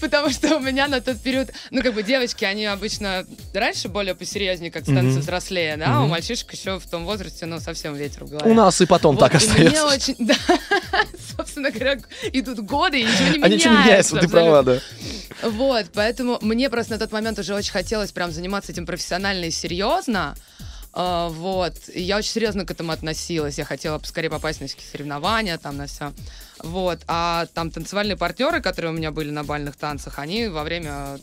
Потому 0.00 0.30
что 0.30 0.56
у 0.56 0.60
меня 0.60 0.88
на 0.88 1.00
тот 1.00 1.20
период, 1.20 1.50
ну, 1.70 1.82
как 1.82 1.94
бы 1.94 2.02
девочки, 2.02 2.44
они 2.44 2.66
обычно 2.66 3.24
раньше 3.52 3.88
более 3.88 4.14
посерьезнее, 4.14 4.70
как 4.70 4.82
становятся 4.82 5.12
Мгм. 5.18 5.20
взрослее, 5.20 5.76
да, 5.76 5.88
Мгм. 5.90 6.04
у 6.04 6.08
мальчишек 6.08 6.52
еще 6.52 6.78
в 6.78 6.86
том 6.86 7.04
возрасте, 7.04 7.46
ну, 7.46 7.60
совсем 7.60 7.94
ветер 7.94 8.24
в 8.24 8.30
голове. 8.30 8.50
У 8.50 8.54
нас 8.54 8.80
и 8.80 8.86
потом 8.86 9.16
Вот, 9.16 9.20
так 9.30 9.40
и 9.42 9.46
Мне 9.46 9.68
остается. 9.68 9.86
очень, 9.86 10.16
да, 10.26 10.34
собственно 11.36 11.70
говоря, 11.70 11.98
идут 12.32 12.60
годы, 12.60 13.00
и 13.00 13.04
ничего 13.04 13.36
не 13.36 13.42
А 13.44 13.48
ничего 13.48 13.74
не 13.74 13.80
меняется, 13.80 14.14
меняется. 14.16 14.18
ты 14.20 14.28
права, 14.28 14.62
да. 14.62 14.78
Вот, 15.42 15.86
поэтому 15.94 16.38
мне 16.42 16.68
просто 16.70 16.94
на 16.94 16.98
тот 16.98 17.12
момент 17.12 17.38
уже 17.38 17.54
очень 17.54 17.72
хотелось 17.72 18.12
прям 18.12 18.32
заниматься 18.32 18.72
этим 18.72 18.86
профессионально 18.86 19.44
и 19.44 19.50
серьезно. 19.50 20.34
А, 20.96 21.28
вот. 21.28 21.74
И 21.92 22.00
я 22.00 22.18
очень 22.18 22.30
серьезно 22.30 22.64
к 22.64 22.70
этому 22.70 22.92
относилась. 22.92 23.58
Я 23.58 23.64
хотела 23.64 23.98
поскорее 23.98 24.30
попасть 24.30 24.60
на 24.60 24.68
всякие 24.68 24.86
соревнования, 24.88 25.58
там, 25.58 25.76
на 25.76 25.86
все. 25.86 26.12
Вот. 26.60 27.00
А 27.08 27.46
там 27.52 27.72
танцевальные 27.72 28.16
партнеры, 28.16 28.62
которые 28.62 28.92
у 28.92 28.96
меня 28.96 29.10
были 29.10 29.30
на 29.30 29.42
бальных 29.42 29.74
танцах, 29.74 30.20
они 30.20 30.46
во 30.46 30.62
время 30.62 31.18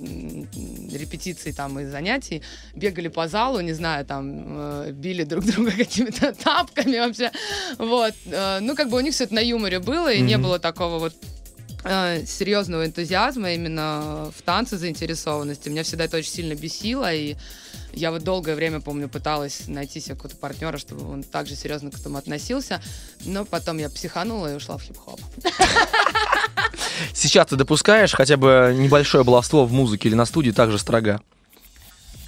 репетиций 0.91 1.53
там 1.53 1.79
и 1.79 1.85
занятий 1.85 2.41
бегали 2.75 3.07
по 3.07 3.29
залу, 3.29 3.61
не 3.61 3.71
знаю, 3.71 4.05
там, 4.05 4.25
э, 4.27 4.91
били 4.91 5.23
друг 5.23 5.45
друга 5.45 5.71
какими-то 5.77 6.33
тапками 6.33 6.99
вообще. 6.99 7.31
Вот. 7.77 8.13
Э, 8.25 8.59
ну, 8.59 8.75
как 8.75 8.89
бы 8.89 8.97
у 8.97 8.99
них 8.99 9.13
все 9.13 9.23
это 9.23 9.35
на 9.35 9.39
юморе 9.39 9.79
было, 9.79 10.11
и 10.11 10.19
не 10.19 10.35
Мгм. 10.35 10.43
было 10.43 10.59
такого 10.59 10.99
вот 10.99 11.13
э, 11.85 12.25
серьезного 12.25 12.85
энтузиазма 12.85 13.53
именно 13.53 14.31
в 14.37 14.41
танце 14.41 14.77
заинтересованности. 14.77 15.69
Меня 15.69 15.83
всегда 15.83 16.03
это 16.03 16.17
очень 16.17 16.31
сильно 16.31 16.55
бесило, 16.55 17.11
и 17.13 17.35
я 17.93 18.12
вот 18.12 18.24
долгое 18.24 18.55
время, 18.55 18.79
помню, 18.81 19.10
пыталась 19.10 19.67
найти 19.67 20.00
себе 20.00 20.15
какого-то 20.15 20.38
партнера, 20.38 20.77
чтобы 20.77 21.10
он 21.12 21.24
также 21.24 21.55
серьезно 21.55 21.91
к 21.91 22.00
этому 22.00 22.17
относился, 22.17 22.81
но 23.25 23.45
потом 23.45 23.77
я 23.77 23.89
психанула 23.89 24.53
и 24.53 24.55
ушла 24.55 24.77
в 24.77 24.83
хип-хоп. 24.83 25.19
Сейчас 27.13 27.48
ты 27.48 27.55
допускаешь 27.55 28.13
хотя 28.13 28.38
бы 28.38 28.74
небольшое 28.77 29.24
баловство 29.24 29.65
в 29.65 29.71
музыке 29.71 30.10
или 30.10 30.15
на 30.15 30.25
студии 30.25 30.51
также 30.51 30.77
строга? 30.77 31.21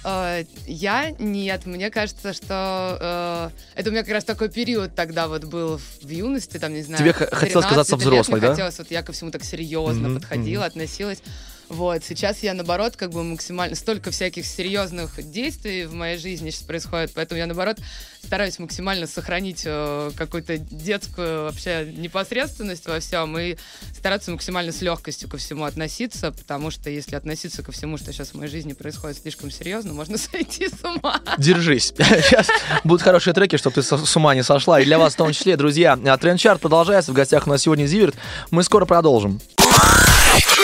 Э, 0.04 0.44
Я 0.66 1.10
нет, 1.18 1.66
мне 1.66 1.90
кажется, 1.90 2.32
что 2.32 3.50
э, 3.74 3.78
это 3.80 3.88
у 3.88 3.92
меня 3.92 4.02
как 4.02 4.12
раз 4.12 4.24
такой 4.24 4.50
период 4.50 4.94
тогда 4.94 5.28
вот 5.28 5.44
был 5.44 5.78
в 6.02 6.08
юности, 6.08 6.58
там, 6.58 6.74
не 6.74 6.82
знаю. 6.82 6.98
Тебе 7.02 7.12
хотелось 7.12 7.66
13 7.66 7.68
казаться 7.70 7.96
взрослой, 7.96 8.40
да? 8.40 8.50
Хотелось, 8.50 8.78
вот 8.78 8.90
я 8.90 9.02
ко 9.02 9.12
всему 9.12 9.30
так 9.30 9.44
серьезно 9.44 10.08
Мгм, 10.08 10.20
подходила, 10.20 10.66
относилась. 10.66 11.22
Вот, 11.68 12.04
сейчас 12.04 12.42
я, 12.42 12.54
наоборот, 12.54 12.96
как 12.96 13.10
бы 13.10 13.22
максимально... 13.22 13.74
Столько 13.76 14.10
всяких 14.10 14.46
серьезных 14.46 15.30
действий 15.30 15.84
в 15.86 15.94
моей 15.94 16.18
жизни 16.18 16.50
сейчас 16.50 16.62
происходит, 16.62 17.12
поэтому 17.14 17.38
я, 17.38 17.46
наоборот, 17.46 17.78
стараюсь 18.24 18.58
максимально 18.58 19.06
сохранить 19.06 19.62
э, 19.64 20.10
какую-то 20.16 20.58
детскую 20.58 21.44
вообще 21.44 21.92
непосредственность 21.96 22.86
во 22.86 23.00
всем 23.00 23.38
и 23.38 23.56
стараться 23.96 24.30
максимально 24.30 24.72
с 24.72 24.82
легкостью 24.82 25.28
ко 25.28 25.36
всему 25.36 25.64
относиться, 25.64 26.32
потому 26.32 26.70
что 26.70 26.90
если 26.90 27.16
относиться 27.16 27.62
ко 27.62 27.72
всему, 27.72 27.98
что 27.98 28.12
сейчас 28.12 28.30
в 28.30 28.34
моей 28.34 28.50
жизни 28.50 28.72
происходит 28.72 29.18
слишком 29.18 29.50
серьезно, 29.50 29.92
можно 29.92 30.18
сойти 30.18 30.68
с 30.68 30.82
ума. 30.84 31.20
Держись. 31.38 31.92
Сейчас 31.98 32.48
будут 32.84 33.02
хорошие 33.02 33.34
треки, 33.34 33.56
чтобы 33.56 33.74
ты 33.74 33.82
с 33.82 34.16
ума 34.16 34.34
не 34.34 34.42
сошла. 34.42 34.80
И 34.80 34.84
для 34.84 34.98
вас 34.98 35.14
в 35.14 35.16
том 35.16 35.32
числе, 35.32 35.56
друзья. 35.56 35.98
А 36.06 36.16
Тренд-чарт 36.16 36.60
продолжается. 36.60 37.12
В 37.12 37.14
гостях 37.14 37.46
у 37.46 37.50
нас 37.50 37.62
сегодня 37.62 37.86
Зиверт. 37.86 38.14
Мы 38.50 38.62
скоро 38.62 38.84
продолжим. 38.84 39.40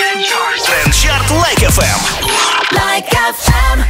Трендчарт 0.00 1.30
Лайк 1.30 1.58
FM. 1.58 2.00
Like 2.72 3.10
FM. 3.12 3.84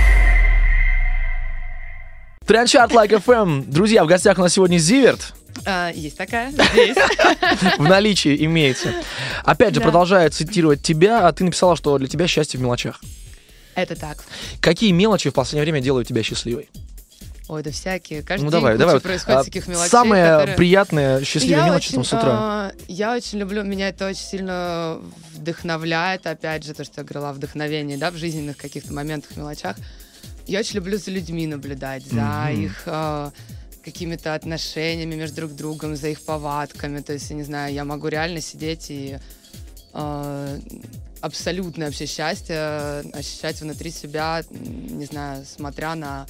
Тренд-чарт 2.47 2.91
Like 2.91 3.11
FM. 3.25 3.65
Друзья, 3.71 4.03
в 4.03 4.09
гостях 4.09 4.37
у 4.39 4.41
нас 4.41 4.53
сегодня 4.55 4.79
Зиверт. 4.79 5.35
А, 5.65 5.93
есть 5.95 6.17
такая 6.17 6.51
здесь. 6.51 6.97
В 7.79 7.83
наличии 7.85 8.45
имеется. 8.45 8.93
Опять 9.45 9.75
же, 9.75 9.79
Да. 9.81 9.85
продолжаю 9.85 10.29
цитировать 10.33 10.83
тебя. 10.83 11.29
А 11.29 11.33
ты 11.33 11.45
написала, 11.45 11.77
что 11.77 11.97
для 11.99 12.09
тебя 12.09 12.27
счастье 12.27 12.59
в 12.59 12.63
мелочах. 12.63 13.01
Это 13.77 13.95
так. 13.95 14.25
Какие 14.61 14.91
мелочи 14.91 15.31
в 15.31 15.33
последнее 15.33 15.63
время 15.63 15.81
делают 15.81 16.09
тебя 16.09 16.25
счастливой? 16.25 16.69
Ой, 17.51 17.65
да 17.65 17.73
всякие. 17.73 18.23
Каждый 18.23 18.45
Ну 18.45 18.51
день 18.53 18.61
давай, 18.61 18.73
куча 18.75 18.87
давай. 18.87 19.01
происходит 19.01 19.39
А, 19.39 19.43
всяких 19.43 19.67
мелочей. 19.67 19.91
Самые 19.91 20.25
которые- 20.25 20.57
приятные, 20.57 21.25
счастливые 21.25 21.59
Я 21.59 21.67
мелочи 21.67 21.87
очень, 21.89 21.95
там 21.97 22.05
с 22.05 22.13
утра. 22.13 22.23
а, 22.33 22.73
я 22.87 23.13
очень 23.17 23.39
люблю, 23.39 23.65
меня 23.65 23.89
это 23.89 24.07
очень 24.07 24.23
сильно 24.23 25.01
вдохновляет, 25.35 26.29
опять 26.29 26.63
же, 26.65 26.75
то, 26.75 26.85
что 26.85 27.01
я 27.01 27.05
говорила, 27.05 27.31
о 27.31 27.33
вдохновении, 27.33 27.97
да, 27.97 28.13
в 28.13 28.17
жизненных 28.17 28.57
каких-то 28.57 28.93
моментах, 28.93 29.37
мелочах. 29.37 29.77
Я 30.47 30.61
очень 30.61 30.77
люблю 30.77 30.97
за 30.97 31.11
людьми 31.11 31.49
наблюдать, 31.49 32.05
за 32.07 32.21
Мгм. 32.53 32.63
их 32.67 32.83
а, 32.87 33.33
какими-то 33.85 34.35
отношениями 34.35 35.17
между 35.17 35.37
друг 35.37 35.53
другом, 35.57 35.97
за 35.97 36.07
их 36.09 36.21
повадками. 36.25 37.01
То 37.01 37.15
есть, 37.15 37.31
я 37.31 37.37
не 37.37 37.43
знаю, 37.43 37.75
я 37.75 37.85
могу 37.85 38.07
реально 38.07 38.41
сидеть 38.41 38.87
и 38.91 39.19
а, 39.93 40.57
абсолютное 41.21 41.87
вообще 41.89 42.07
счастье 42.07 43.03
ощущать 43.13 43.61
внутри 43.61 43.91
себя, 43.91 44.45
не 44.51 45.05
знаю, 45.07 45.45
смотря 45.45 45.97
на 45.97 46.27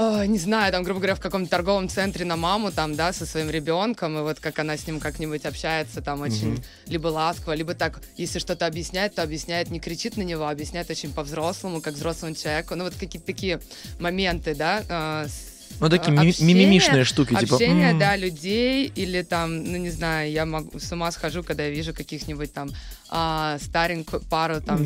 Не 0.00 0.38
знаю, 0.38 0.72
там, 0.72 0.82
грубо 0.82 1.00
говоря, 1.00 1.14
в 1.14 1.20
каком-то 1.20 1.50
торговом 1.50 1.88
центре 1.90 2.24
на 2.24 2.36
маму, 2.36 2.72
там, 2.72 2.94
да, 2.94 3.12
со 3.12 3.26
своим 3.26 3.50
ребенком, 3.50 4.16
и 4.18 4.22
вот 4.22 4.40
как 4.40 4.58
она 4.58 4.76
с 4.76 4.86
ним 4.86 4.98
как-нибудь 4.98 5.44
общается, 5.44 6.00
там, 6.00 6.22
очень 6.22 6.62
либо 6.86 7.08
ласково, 7.08 7.52
либо 7.52 7.74
так, 7.74 8.00
если 8.16 8.38
что-то 8.38 8.66
объясняет, 8.66 9.14
то 9.14 9.22
объясняет, 9.22 9.70
не 9.70 9.78
кричит 9.78 10.16
на 10.16 10.22
него, 10.22 10.44
а 10.46 10.50
объясняет 10.52 10.88
очень 10.90 11.12
по-взрослому, 11.12 11.82
как 11.82 11.94
взрослому 11.94 12.34
человеку. 12.34 12.76
Ну, 12.76 12.84
вот 12.84 12.94
какие-то 12.94 13.26
такие 13.26 13.60
моменты, 13.98 14.54
да, 14.54 14.82
э, 14.88 15.28
с- 15.28 15.49
Ну, 15.78 15.88
такие 15.88 16.12
общения- 16.30 16.54
мимимишные 16.54 17.04
штуки, 17.04 17.34
типа, 17.34 17.54
Общение, 17.54 17.94
да, 17.98 18.16
людей, 18.16 18.86
или 18.94 19.22
там, 19.22 19.64
ну, 19.64 19.76
не 19.76 19.90
знаю, 19.90 20.30
я 20.30 20.44
могу, 20.44 20.78
с 20.78 20.90
ума 20.92 21.10
схожу, 21.12 21.42
когда 21.42 21.64
я 21.64 21.70
вижу 21.70 21.94
каких-нибудь 21.94 22.52
там 22.52 22.70
а, 23.12 23.58
старенькую 23.60 24.22
пару, 24.22 24.60
там, 24.60 24.78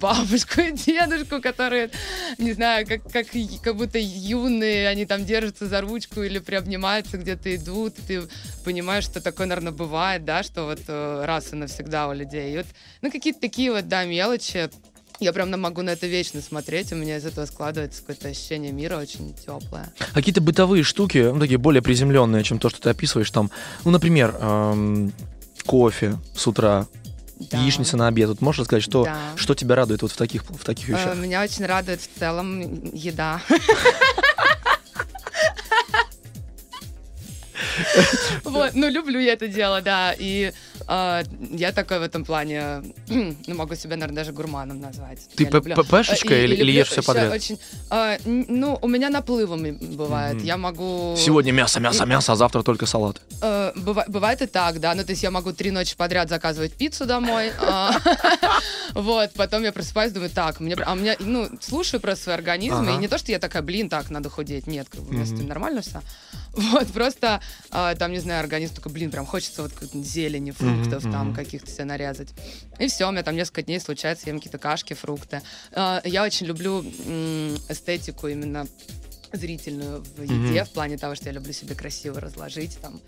бабушку 0.00 0.60
и 0.60 0.72
дедушку, 0.72 1.40
которые, 1.40 1.90
не 2.38 2.52
знаю, 2.52 2.86
как, 2.86 3.02
как, 3.12 3.26
как 3.62 3.76
будто 3.76 3.98
юные, 3.98 4.88
они 4.88 5.06
там 5.06 5.24
держатся 5.24 5.66
за 5.66 5.80
ручку 5.80 6.22
или 6.22 6.38
приобнимаются, 6.38 7.16
где-то 7.18 7.54
идут, 7.54 7.94
ты 8.06 8.22
понимаешь, 8.64 9.04
что 9.04 9.20
такое, 9.20 9.46
наверное, 9.46 9.72
бывает, 9.72 10.24
да, 10.24 10.42
что 10.42 10.64
вот 10.64 10.80
э, 10.88 11.24
раз 11.24 11.52
и 11.52 11.56
навсегда 11.56 12.08
у 12.08 12.12
людей. 12.12 12.54
И 12.54 12.56
вот, 12.56 12.66
ну, 13.02 13.10
какие-то 13.10 13.40
такие 13.40 13.70
вот, 13.72 13.88
да, 13.88 14.04
мелочи, 14.04 14.68
я 15.20 15.32
прям 15.32 15.50
могу 15.60 15.82
на 15.82 15.90
это 15.90 16.06
вечно 16.06 16.40
смотреть, 16.40 16.92
у 16.92 16.96
меня 16.96 17.18
из 17.18 17.24
этого 17.24 17.46
складывается 17.46 18.00
какое-то 18.00 18.28
ощущение 18.28 18.72
мира 18.72 18.96
очень 18.96 19.34
теплое. 19.34 19.92
Какие-то 20.14 20.40
бытовые 20.40 20.82
штуки, 20.82 21.18
ну, 21.32 21.38
такие 21.38 21.58
более 21.58 21.82
приземленные, 21.82 22.42
чем 22.42 22.58
то, 22.58 22.68
что 22.70 22.80
ты 22.80 22.90
описываешь 22.90 23.30
там. 23.30 23.50
Ну, 23.84 23.90
например, 23.90 24.34
эм, 24.40 25.12
кофе 25.66 26.18
с 26.34 26.46
утра, 26.46 26.86
Да. 27.50 27.58
яичница 27.58 27.96
на 27.96 28.06
обед. 28.08 28.28
Вот 28.28 28.40
можешь 28.42 28.64
сказать, 28.66 28.82
что, 28.82 29.04
Да. 29.04 29.18
что 29.36 29.54
тебя 29.54 29.74
радует 29.74 30.02
вот 30.02 30.12
в 30.12 30.16
таких, 30.16 30.44
в 30.44 30.64
таких 30.64 30.88
Э, 30.90 30.92
вещах? 30.92 31.16
Меня 31.16 31.42
очень 31.42 31.64
радует 31.66 32.00
в 32.00 32.18
целом 32.18 32.60
еда. 32.94 33.40
Вот, 38.44 38.74
ну, 38.74 38.88
люблю 38.88 39.20
я 39.20 39.32
это 39.32 39.48
дело, 39.48 39.80
да, 39.80 40.14
и 40.18 40.52
э, 40.88 41.22
я 41.52 41.72
такой 41.72 41.98
в 41.98 42.02
этом 42.02 42.24
плане, 42.24 42.82
ну, 43.08 43.54
могу 43.54 43.74
себя, 43.74 43.96
наверное, 43.96 44.16
даже 44.16 44.32
гурманом 44.32 44.80
назвать. 44.80 45.18
Ты 45.36 45.44
Я 45.44 45.50
люблю. 45.50 45.74
Э, 45.76 45.82
и- 45.82 46.24
или- 46.24 46.34
и 46.34 46.44
или 46.44 46.54
люблю 46.56 46.72
ешь 46.72 46.88
всё 46.88 47.00
ещё 47.00 47.06
подряд? 47.06 47.32
Очень, 47.32 47.58
э, 47.90 48.18
н- 48.24 48.46
ну, 48.48 48.78
у 48.82 48.88
меня 48.88 49.10
наплывами 49.10 49.70
бывает, 49.72 50.36
Мгм. 50.36 50.44
я 50.44 50.56
могу... 50.56 51.14
Сегодня 51.18 51.52
мясо, 51.52 51.80
мясо, 51.80 52.04
мясо, 52.06 52.32
а 52.32 52.36
завтра 52.36 52.62
только 52.62 52.86
салат. 52.86 53.20
Э, 53.42 53.72
быва- 53.76 54.04
бывает 54.08 54.42
и 54.42 54.46
так, 54.46 54.80
да. 54.80 54.94
Ну, 54.94 55.04
то 55.04 55.10
есть 55.12 55.22
я 55.22 55.30
могу 55.30 55.52
три 55.52 55.70
ночи 55.70 55.94
подряд 55.96 56.28
заказывать 56.28 56.72
пиццу 56.74 57.06
домой. 57.06 57.52
а, 57.60 57.92
Вот, 58.94 59.32
потом 59.34 59.62
я 59.62 59.72
просыпаюсь, 59.72 60.12
думаю, 60.12 60.30
так, 60.30 60.60
мне, 60.60 60.74
а 60.74 60.92
у 60.92 60.96
меня, 60.96 61.16
ну, 61.20 61.48
слушаю 61.60 62.00
про 62.00 62.16
свой 62.16 62.34
организм, 62.34 62.74
Ага. 62.82 62.92
и 62.92 62.96
не 62.96 63.08
то, 63.08 63.18
что 63.18 63.30
я 63.32 63.38
такая, 63.38 63.62
блин, 63.62 63.88
так, 63.88 64.10
надо 64.10 64.28
худеть. 64.30 64.66
Нет, 64.66 64.88
как 64.90 65.00
бы 65.02 65.10
у 65.10 65.12
меня 65.12 65.24
с 65.24 65.28
Мгм. 65.30 65.36
этим 65.38 65.48
нормально 65.48 65.80
все. 65.82 66.00
Вот, 66.52 66.88
просто 66.88 67.40
а, 67.70 67.94
там, 67.94 68.12
не 68.12 68.18
знаю, 68.18 68.40
организм 68.40 68.74
такой, 68.74 68.92
блин, 68.92 69.10
прям 69.10 69.26
хочется 69.26 69.62
вот 69.62 69.72
зелени, 69.92 70.50
фруктов 70.50 71.04
Мгм, 71.04 71.12
там 71.12 71.34
каких-то 71.34 71.70
себе 71.70 71.84
нарезать. 71.84 72.28
И 72.78 72.88
все, 72.88 73.08
у 73.08 73.12
меня 73.12 73.22
там 73.22 73.36
несколько 73.36 73.62
дней 73.62 73.78
случается, 73.80 74.28
ем 74.28 74.38
какие-то 74.38 74.58
кашки, 74.58 74.94
фрукты. 74.94 75.42
А, 75.72 76.00
Я 76.04 76.24
очень 76.24 76.46
люблю 76.46 76.80
м, 77.06 77.56
эстетику 77.68 78.28
именно 78.28 78.66
зрительную 79.32 80.02
в 80.16 80.22
еде, 80.22 80.34
Мгм. 80.62 80.64
в 80.64 80.70
плане 80.70 80.98
того, 80.98 81.14
что 81.14 81.26
я 81.26 81.32
люблю 81.32 81.52
себе 81.52 81.74
красиво 81.74 82.20
разложить, 82.20 82.78
там, 82.82 83.00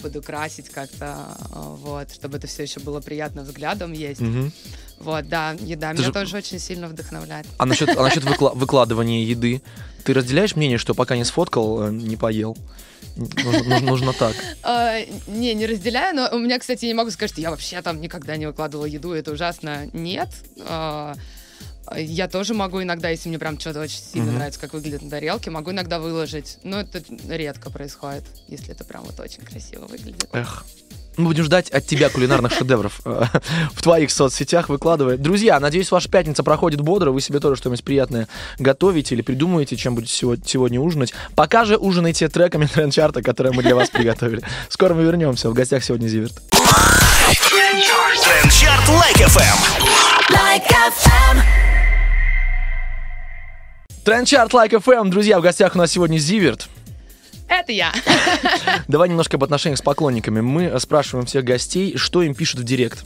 подукрасить 0.00 0.68
как-то, 0.70 1.16
а, 1.52 1.74
вот, 1.76 2.12
чтобы 2.12 2.38
это 2.38 2.46
все 2.46 2.62
еще 2.62 2.80
было 2.80 3.00
приятно 3.00 3.42
взглядом 3.42 3.92
есть. 3.92 4.20
Мгм. 4.20 4.52
Вот, 4.98 5.28
да, 5.28 5.52
еда 5.60 5.90
Ты 5.90 5.96
меня 5.98 6.06
же- 6.06 6.12
тоже 6.12 6.36
очень 6.38 6.58
сильно 6.58 6.86
вдохновляет. 6.88 7.46
А 7.58 7.66
насчет, 7.66 7.90
а 7.90 8.02
насчет 8.02 8.24
выкла- 8.24 8.54
выкладывания 8.54 9.24
еды, 9.24 9.60
ты 10.04 10.14
разделяешь 10.14 10.56
мнение, 10.56 10.78
что 10.78 10.94
пока 10.94 11.16
не 11.16 11.24
сфоткал, 11.24 11.88
э, 11.88 11.92
не 11.92 12.16
поел? 12.16 12.56
Нужно, 13.16 13.80
нужно- 13.80 14.12
так. 14.12 14.36
А, 14.62 14.98
не, 15.26 15.54
не 15.54 15.66
разделяю, 15.66 16.14
но 16.14 16.28
у 16.32 16.38
меня, 16.38 16.58
кстати, 16.58 16.84
не 16.84 16.94
могу 16.94 17.10
сказать, 17.10 17.30
что 17.32 17.40
я 17.40 17.50
вообще 17.50 17.80
там 17.82 18.00
никогда 18.00 18.36
не 18.36 18.46
выкладывала 18.46 18.84
еду, 18.86 19.12
это 19.12 19.32
ужасно. 19.32 19.88
Нет. 19.92 20.28
А, 20.68 21.14
я 21.96 22.28
тоже 22.28 22.54
могу 22.54 22.82
иногда, 22.82 23.08
если 23.10 23.28
мне 23.28 23.38
прям 23.38 23.58
что-то 23.60 23.80
очень 23.80 23.98
сильно 24.00 24.26
Мгм. 24.28 24.36
нравится, 24.36 24.60
как 24.60 24.72
выглядит 24.74 25.02
на 25.02 25.10
тарелке, 25.10 25.50
могу 25.50 25.70
иногда 25.70 25.98
выложить. 25.98 26.58
Но 26.62 26.80
это 26.80 27.02
редко 27.28 27.70
происходит, 27.70 28.24
если 28.48 28.72
это 28.72 28.84
прям 28.84 29.04
вот 29.04 29.18
очень 29.20 29.42
красиво 29.42 29.86
выглядит. 29.86 30.28
Эх. 30.32 30.64
Мы 31.16 31.28
будем 31.28 31.44
ждать 31.44 31.70
от 31.70 31.86
тебя 31.86 32.10
кулинарных 32.10 32.52
шедевров 32.52 33.00
э, 33.06 33.24
в 33.72 33.80
твоих 33.82 34.10
соцсетях 34.10 34.68
выкладывай. 34.68 35.16
Друзья, 35.16 35.58
надеюсь, 35.58 35.90
ваша 35.90 36.10
пятница 36.10 36.42
проходит 36.42 36.82
бодро, 36.82 37.10
вы 37.10 37.22
себе 37.22 37.40
тоже 37.40 37.56
что-нибудь 37.56 37.82
приятное 37.82 38.28
готовите 38.58 39.14
или 39.14 39.22
придумаете, 39.22 39.76
чем 39.76 39.94
будете 39.94 40.12
сего- 40.12 40.36
сегодня 40.44 40.78
ужинать. 40.78 41.14
Пока 41.34 41.64
же 41.64 41.78
ужинайте 41.78 42.28
треками 42.28 42.66
тренд-чарта, 42.66 43.22
которые 43.22 43.54
мы 43.54 43.62
для 43.62 43.74
вас 43.74 43.88
приготовили. 43.88 44.42
Скоро 44.68 44.92
мы 44.92 45.04
вернемся. 45.04 45.48
В 45.48 45.54
гостях 45.54 45.82
сегодня 45.84 46.06
Зиверт. 46.08 46.34
Трендчарт 48.22 48.86
Лайк 48.88 49.16
FM. 49.16 49.58
Like 50.30 50.68
FM. 50.68 51.65
Тренд-чарт 54.06 54.52
Like 54.52 54.70
FM. 54.70 55.08
Друзья, 55.08 55.40
в 55.40 55.42
гостях 55.42 55.74
у 55.74 55.78
нас 55.78 55.90
сегодня 55.90 56.18
Зиверт. 56.18 56.68
Это 57.48 57.72
я. 57.72 57.92
Давай 58.86 59.08
немножко 59.08 59.36
об 59.36 59.42
отношениях 59.42 59.80
с 59.80 59.82
поклонниками. 59.82 60.40
Мы 60.40 60.66
э, 60.66 60.78
спрашиваем 60.78 61.26
всех 61.26 61.42
гостей, 61.42 61.96
что 61.96 62.22
им 62.22 62.32
пишут 62.32 62.60
в 62.60 62.62
директ. 62.62 63.04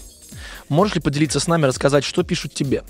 Можешь 0.68 0.96
ли 0.96 1.00
поделиться 1.00 1.40
с 1.40 1.46
нами, 1.46 1.64
рассказать, 1.64 2.04
что 2.04 2.22
пишут 2.22 2.52
тебе? 2.52 2.82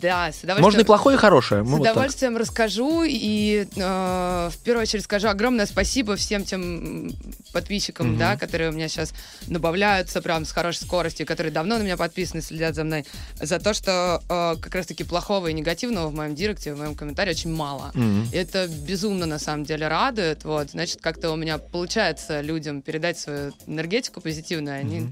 Да, 0.00 0.32
с 0.32 0.38
удовольствием. 0.42 0.62
Можно 0.62 0.80
и 0.80 0.84
плохое, 0.84 1.16
и 1.16 1.18
хорошее. 1.20 1.62
Мы 1.62 1.68
С 1.68 1.72
вот 1.78 1.82
так. 1.84 1.92
удовольствием 1.92 2.36
расскажу 2.36 3.04
и 3.06 3.66
э, 3.76 4.50
в 4.52 4.58
первую 4.64 4.82
очередь 4.82 5.04
скажу 5.04 5.28
огромное 5.28 5.66
спасибо 5.66 6.16
всем 6.16 6.44
тем 6.44 7.12
подписчикам, 7.52 8.08
Мгм. 8.10 8.18
да, 8.18 8.36
которые 8.36 8.70
у 8.70 8.72
меня 8.72 8.88
сейчас 8.88 9.12
добавляются 9.46 10.20
прям 10.20 10.44
с 10.44 10.50
хорошей 10.52 10.82
скоростью, 10.84 11.26
которые 11.26 11.52
давно 11.52 11.78
на 11.78 11.82
меня 11.82 11.96
подписаны, 11.96 12.42
следят 12.42 12.74
за 12.74 12.84
мной, 12.84 13.04
за 13.40 13.58
то, 13.60 13.72
что 13.72 14.20
э, 14.28 14.56
как 14.60 14.74
раз-таки 14.74 15.04
плохого 15.04 15.46
и 15.48 15.52
негативного 15.52 16.08
в 16.08 16.14
моем 16.14 16.34
директе, 16.34 16.74
в 16.74 16.78
моем 16.78 16.94
комментарии 16.96 17.30
очень 17.30 17.54
мало. 17.54 17.92
Мгм. 17.94 18.28
И 18.32 18.36
это 18.36 18.66
безумно 18.66 19.26
на 19.26 19.38
самом 19.38 19.64
деле 19.64 19.86
радует. 19.88 20.44
Вот, 20.44 20.70
значит, 20.70 21.00
как-то 21.00 21.30
у 21.30 21.36
меня 21.36 21.58
получается 21.58 22.40
людям 22.40 22.82
передать 22.82 23.18
свою 23.18 23.52
энергетику 23.66 24.20
позитивную, 24.20 24.80
они 24.80 25.10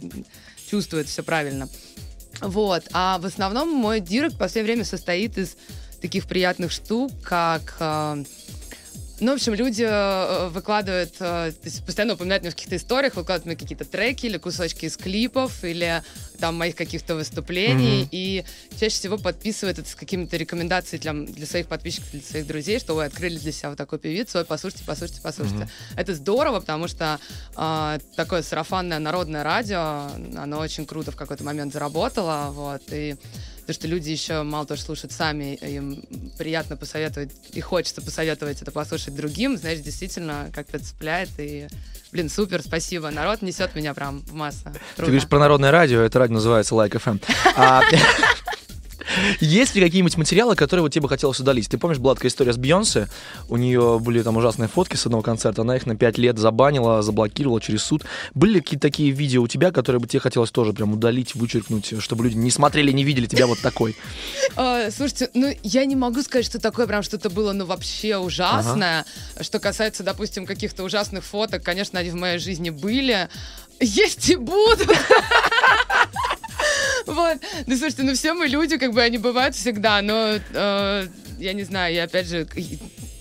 чувствуют 0.68 1.08
все 1.08 1.22
правильно. 1.22 1.68
Вот. 2.40 2.84
А 2.92 3.18
в 3.18 3.26
основном 3.26 3.68
мой 3.70 4.00
директ 4.00 4.34
в 4.34 4.38
последнее 4.38 4.74
время 4.74 4.84
состоит 4.84 5.38
из 5.38 5.56
таких 6.00 6.26
приятных 6.26 6.72
штук, 6.72 7.12
как 7.22 7.76
э, 7.78 8.24
ну, 9.22 9.30
в 9.30 9.34
общем, 9.34 9.54
люди 9.54 9.86
э, 9.88 10.48
выкладывают, 10.48 11.14
э, 11.20 11.52
то 11.52 11.54
есть 11.62 11.86
постоянно 11.86 12.14
упоминают 12.14 12.42
меня 12.42 12.50
в 12.50 12.54
каких-то 12.56 12.74
историях, 12.74 13.14
выкладывают 13.14 13.46
мне 13.46 13.56
какие-то 13.56 13.84
треки 13.84 14.26
или 14.26 14.36
кусочки 14.36 14.86
из 14.86 14.96
клипов, 14.96 15.62
или 15.62 16.02
там 16.42 16.56
моих 16.56 16.74
каких-то 16.74 17.14
выступлений, 17.14 18.00
Мгм. 18.00 18.08
и 18.10 18.44
чаще 18.80 18.96
всего 18.96 19.16
подписывают 19.16 19.78
это 19.78 19.88
с 19.88 19.94
какими-то 19.94 20.36
рекомендациями 20.36 21.00
для, 21.00 21.12
для 21.12 21.46
своих 21.46 21.68
подписчиков, 21.68 22.10
для 22.10 22.20
своих 22.20 22.48
друзей, 22.48 22.80
что 22.80 22.94
вы 22.96 23.04
открыли 23.04 23.38
для 23.38 23.52
себя 23.52 23.68
вот 23.68 23.78
такой 23.78 24.00
певицу, 24.00 24.38
ой, 24.38 24.44
послушайте, 24.44 24.82
послушайте, 24.84 25.20
послушайте. 25.22 25.68
Это 25.94 26.16
здорово, 26.16 26.58
потому 26.58 26.88
что 26.88 27.20
э, 27.56 27.98
такое 28.16 28.42
сарафанное 28.42 28.98
народное 28.98 29.44
радио, 29.44 30.10
оно 30.36 30.58
очень 30.58 30.84
круто 30.84 31.12
в 31.12 31.16
какой-то 31.16 31.44
момент 31.44 31.72
заработало, 31.72 32.50
вот, 32.50 32.82
и 32.90 33.14
то, 33.68 33.72
что 33.72 33.86
люди 33.86 34.10
еще 34.10 34.42
мало 34.42 34.66
того, 34.66 34.76
что 34.76 34.86
слушают 34.86 35.12
сами, 35.12 35.54
им 35.54 36.02
приятно 36.38 36.76
посоветовать, 36.76 37.30
и 37.52 37.60
хочется 37.60 38.02
посоветовать 38.02 38.60
это 38.62 38.72
послушать 38.72 39.14
другим, 39.14 39.56
знаешь, 39.56 39.78
действительно 39.78 40.50
как-то 40.52 40.80
цепляет, 40.80 41.30
и, 41.38 41.68
блин, 42.12 42.28
супер, 42.28 42.62
спасибо, 42.62 43.10
народ 43.10 43.42
несет 43.42 43.74
меня 43.74 43.94
прям 43.94 44.20
в 44.20 44.34
массы. 44.34 44.64
Ты 44.96 45.02
говоришь 45.02 45.26
про 45.26 45.38
народное 45.38 45.70
радио, 45.70 46.00
это 46.00 46.18
радио 46.18 46.34
называется 46.34 46.74
Like 46.74 46.92
FM. 46.92 47.20
Есть 49.40 49.74
ли 49.74 49.80
какие-нибудь 49.80 50.16
материалы, 50.16 50.56
которые 50.56 50.82
вот 50.82 50.92
тебе 50.92 51.02
бы 51.02 51.08
хотелось 51.08 51.40
удалить? 51.40 51.68
Ты 51.68 51.78
помнишь, 51.78 51.98
была 51.98 52.14
такая 52.14 52.30
история 52.30 52.52
с 52.52 52.56
Бейонсе? 52.56 53.08
У 53.48 53.56
нее 53.56 53.98
были 54.00 54.22
там 54.22 54.36
ужасные 54.36 54.68
фотки 54.68 54.96
с 54.96 55.06
одного 55.06 55.22
концерта, 55.22 55.62
она 55.62 55.76
их 55.76 55.86
на 55.86 55.96
5 55.96 56.18
лет 56.18 56.38
забанила, 56.38 57.02
заблокировала 57.02 57.60
через 57.60 57.82
суд. 57.82 58.04
Были 58.34 58.54
ли 58.54 58.60
какие-то 58.60 58.88
такие 58.88 59.10
видео 59.10 59.42
у 59.42 59.48
тебя, 59.48 59.70
которые 59.70 60.00
бы 60.00 60.06
тебе 60.06 60.20
хотелось 60.20 60.50
тоже 60.50 60.72
прям 60.72 60.92
удалить, 60.92 61.34
вычеркнуть, 61.34 61.94
чтобы 62.00 62.24
люди 62.24 62.36
не 62.36 62.50
смотрели, 62.50 62.92
не 62.92 63.04
видели 63.04 63.26
тебя 63.26 63.46
вот 63.46 63.58
такой? 63.60 63.96
А, 64.54 64.90
слушайте, 64.90 65.30
ну 65.34 65.54
я 65.62 65.84
не 65.86 65.96
могу 65.96 66.22
сказать, 66.22 66.44
что 66.44 66.60
такое 66.60 66.86
прям 66.86 67.02
что-то 67.02 67.30
было, 67.30 67.52
ну 67.52 67.64
вообще 67.64 68.18
ужасное. 68.18 69.04
Что 69.40 69.58
касается, 69.58 70.02
допустим, 70.02 70.46
каких-то 70.46 70.84
ужасных 70.84 71.24
фоток, 71.24 71.62
конечно, 71.62 71.98
они 71.98 72.10
в 72.10 72.16
моей 72.16 72.38
жизни 72.38 72.70
были. 72.70 73.28
Есть 73.82 74.30
и 74.30 74.36
будут. 74.36 74.88
Вот. 77.06 77.38
Ну, 77.66 77.76
слушайте, 77.76 78.02
ну 78.04 78.14
все 78.14 78.32
мы 78.32 78.46
люди, 78.46 78.78
как 78.78 78.92
бы 78.92 79.02
они 79.02 79.18
бывают 79.18 79.54
всегда, 79.56 80.00
но 80.02 80.38
э, 80.54 81.06
я 81.38 81.52
не 81.52 81.64
знаю, 81.64 81.92
я 81.94 82.04
опять 82.04 82.28
же 82.28 82.46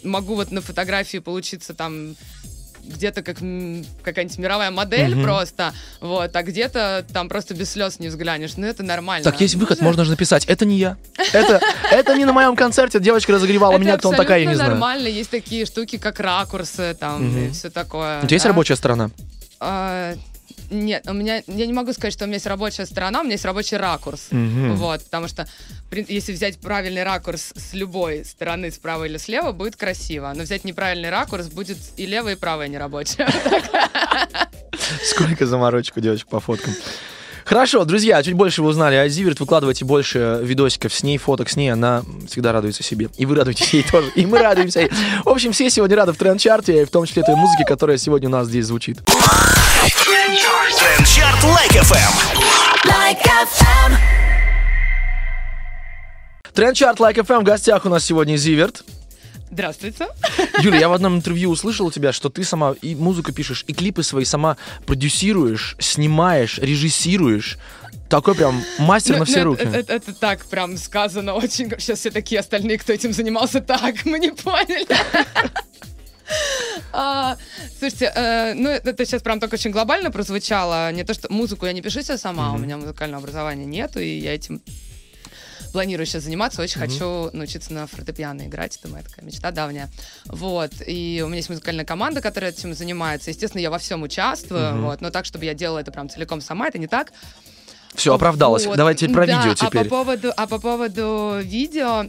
могу 0.04 0.36
вот 0.36 0.52
на 0.52 0.62
фотографии 0.62 1.18
получиться 1.18 1.74
там 1.74 2.16
где-то 2.84 3.22
как 3.24 3.38
какая-нибудь 3.38 4.38
мировая 4.38 4.72
модель 4.72 5.16
Мгм. 5.16 5.24
просто, 5.24 5.74
вот, 6.00 6.36
а 6.36 6.44
где-то 6.44 7.06
там 7.12 7.28
просто 7.30 7.54
без 7.54 7.72
слез 7.72 8.00
не 8.00 8.08
взглянешь. 8.08 8.56
Ну, 8.58 8.66
это 8.68 8.84
нормально. 8.84 9.24
Так, 9.24 9.42
есть 9.42 9.56
выход, 9.56 9.82
можно 9.82 10.04
же 10.06 10.12
написать. 10.12 10.46
Это 10.46 10.66
не 10.66 10.78
я. 10.78 10.98
Это, 11.34 11.60
это 11.92 12.16
не 12.16 12.26
на 12.26 12.34
моем 12.34 12.56
концерте. 12.56 13.00
Девочка 13.00 13.34
разогревала 13.34 13.78
меня, 13.78 13.98
кто 13.98 14.10
он 14.10 14.16
такая, 14.16 14.40
я 14.42 14.46
не 14.46 14.56
знаю. 14.56 14.72
нормально. 14.72 15.08
Есть 15.08 15.30
такие 15.32 15.66
штуки, 15.66 15.98
как 15.98 16.20
ракурсы 16.20 16.96
там 17.00 17.36
и 17.48 17.52
все 17.52 17.70
такое. 17.70 18.20
У 18.22 18.26
тебя 18.28 18.36
есть 18.36 18.46
рабочая 18.46 18.76
сторона? 18.76 19.10
Нет, 20.72 21.06
у 21.08 21.14
меня, 21.14 21.44
я 21.48 21.66
не 21.66 21.74
могу 21.74 21.92
сказать, 21.92 22.14
что 22.14 22.24
у 22.24 22.28
меня 22.28 22.36
есть 22.36 22.48
рабочая 22.48 22.86
сторона, 22.86 23.20
у 23.20 23.24
меня 23.24 23.34
есть 23.34 23.44
рабочий 23.44 23.76
ракурс. 23.76 24.28
Мгм. 24.32 24.76
Вот, 24.78 25.04
потому 25.04 25.28
что 25.28 25.46
если 25.92 26.32
взять 26.32 26.60
правильный 26.60 27.04
ракурс 27.04 27.52
с 27.56 27.74
любой 27.74 28.24
стороны, 28.24 28.72
справа 28.72 29.04
или 29.04 29.18
слева, 29.18 29.52
будет 29.52 29.76
красиво. 29.76 30.32
Но 30.34 30.44
взять 30.44 30.64
неправильный 30.64 31.10
ракурс 31.10 31.48
будет 31.48 31.78
и 31.98 32.06
левая, 32.06 32.36
и 32.36 32.38
правая 32.38 32.70
нерабочая. 32.70 33.28
Сколько 35.04 35.46
заморочек 35.46 35.98
у 35.98 36.00
девочек 36.00 36.28
по 36.28 36.40
фоткам. 36.40 36.74
Хорошо, 37.46 37.86
друзья, 37.86 38.22
чуть 38.24 38.34
больше 38.34 38.62
вы 38.62 38.70
узнали 38.70 38.96
о 38.96 39.08
Зиверт. 39.08 39.40
Выкладывайте 39.40 39.86
больше 39.86 40.40
видосиков 40.42 40.94
с 40.94 41.04
ней, 41.04 41.18
фоток 41.18 41.50
с 41.50 41.56
ней. 41.56 41.70
Она 41.70 42.04
всегда 42.28 42.52
радуется 42.52 42.84
себе. 42.84 43.10
И 43.18 43.26
вы 43.26 43.36
радуетесь 43.36 43.74
ей 43.74 43.84
тоже. 43.84 44.10
И 44.16 44.26
мы 44.26 44.40
радуемся 44.40 44.82
ей. 44.82 44.92
В 45.26 45.30
общем, 45.30 45.52
все 45.52 45.70
сегодня 45.70 45.98
рады 45.98 46.14
в 46.14 46.18
тренд-чарте, 46.18 46.86
в 46.86 46.90
том 46.90 47.06
числе 47.06 47.24
той 47.24 47.36
музыке, 47.36 47.66
которая 47.66 47.98
сегодня 47.98 48.30
у 48.30 48.32
нас 48.32 48.48
здесь 48.48 48.66
звучит. 48.66 49.00
Трендчарт. 49.06 50.76
Like 51.44 51.82
FM. 51.82 52.22
Тренд-чарт 56.54 57.00
Like 57.00 57.16
FM 57.16 57.40
в 57.40 57.44
гостях 57.44 57.86
у 57.86 57.90
нас 57.90 58.04
сегодня 58.04 58.36
Зиверт. 58.36 58.84
Здравствуйте. 59.52 60.08
Юля, 60.62 60.80
я 60.80 60.90
в 60.90 60.94
одном 60.94 61.18
интервью 61.18 61.50
услышал 61.50 61.86
у 61.88 61.92
тебя, 61.92 62.14
что 62.14 62.30
ты 62.30 62.44
сама 62.46 62.74
и 62.82 62.96
музыку 62.96 63.34
пишешь, 63.34 63.66
и 63.68 63.74
клипы 63.74 64.02
свои 64.02 64.24
сама 64.24 64.56
продюсируешь, 64.86 65.76
снимаешь, 65.78 66.58
режиссируешь. 66.58 67.58
Такой 68.10 68.36
прям 68.36 68.64
мастер 68.80 69.14
на 69.14 69.20
Ну, 69.20 69.26
все 69.26 69.40
ну, 69.40 69.52
руки. 69.52 69.64
Это, 69.64 69.78
это- 69.78 69.94
это 69.94 70.14
так 70.14 70.46
прям 70.46 70.78
сказано 70.78 71.34
очень. 71.34 71.70
Сейчас 71.80 72.00
все 72.00 72.12
такие 72.12 72.40
остальные, 72.40 72.78
кто 72.78 72.94
этим 72.94 73.12
занимался, 73.14 73.60
так, 73.62 74.06
мы 74.06 74.20
не 74.20 74.32
поняли. 74.32 74.88
А, 76.94 77.36
слушайте, 77.78 78.12
э, 78.16 78.54
ну 78.54 78.70
это 78.70 79.06
сейчас 79.06 79.22
прям 79.22 79.40
так 79.42 79.52
очень 79.52 79.72
глобально 79.72 80.12
прозвучало. 80.12 80.92
Не 80.94 81.04
то, 81.04 81.14
что 81.14 81.32
музыку 81.32 81.66
я 81.66 81.74
не 81.74 81.82
пишу 81.82 82.02
себе 82.02 82.18
сама, 82.18 82.54
у 82.54 82.58
меня 82.58 82.78
музыкального 82.78 83.22
образования 83.22 83.66
нету, 83.66 84.00
и 84.00 84.18
я 84.20 84.34
этим 84.34 84.62
планирую 85.72 86.06
сейчас 86.06 86.24
заниматься. 86.24 86.62
Очень 86.62 86.80
хочу 86.80 87.30
научиться 87.34 87.74
на 87.74 87.88
фортепиано 87.88 88.48
играть. 88.48 88.78
Это 88.78 88.88
моя 88.88 89.04
такая 89.04 89.26
мечта 89.26 89.52
давняя. 89.52 89.90
Вот. 90.26 90.72
И 90.86 91.22
у 91.24 91.28
меня 91.28 91.38
есть 91.38 91.50
музыкальная 91.50 91.86
команда, 91.86 92.22
которая 92.22 92.52
этим 92.52 92.74
занимается. 92.74 93.30
Естественно, 93.32 93.62
я 93.62 93.70
во 93.72 93.78
всем 93.80 94.04
участвую. 94.04 94.82
Вот. 94.82 95.02
Но 95.02 95.10
так, 95.10 95.26
чтобы 95.26 95.46
я 95.46 95.54
делала 95.54 95.80
это 95.80 95.92
прям 95.92 96.10
целиком 96.10 96.42
сама, 96.42 96.68
это 96.68 96.78
не 96.78 96.88
так. 96.88 97.12
Все, 97.96 98.14
оправдалась. 98.14 98.66
Вот. 98.66 98.78
Давайте 98.78 99.10
про 99.10 99.26
Да, 99.28 99.38
видео 99.38 99.52
А 99.52 99.56
теперь. 99.68 99.84
по 99.84 99.90
поводу, 99.90 100.32
а 100.38 100.48
по 100.48 100.60
поводу 100.60 101.40
видео, 101.44 102.06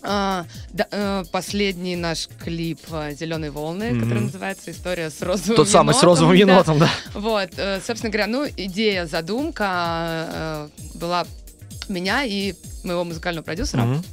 а, 0.00 0.44
да, 0.72 0.86
э, 0.92 1.24
последний 1.32 1.96
наш 1.96 2.28
клип 2.44 2.78
«Зеленые 3.18 3.50
волны», 3.50 3.90
Мгм. 3.90 4.00
который 4.04 4.22
называется 4.22 4.70
«История 4.70 5.10
с 5.10 5.20
розовым 5.20 5.56
Тот 5.56 5.68
самый 5.68 5.92
с 5.94 5.96
енотом», 6.02 6.08
розовым 6.08 6.32
да. 6.36 6.38
енотом, 6.38 6.78
да. 6.78 6.90
Вот, 7.14 7.50
э, 7.56 7.80
собственно 7.84 8.12
говоря, 8.12 8.28
ну, 8.28 8.46
идея, 8.46 9.06
задумка 9.06 10.28
э, 10.32 10.68
была 10.94 11.26
меня 11.88 12.24
и 12.24 12.54
моего 12.84 13.04
музыкального 13.04 13.44
продюсера. 13.44 13.82
Мгм. 13.82 14.04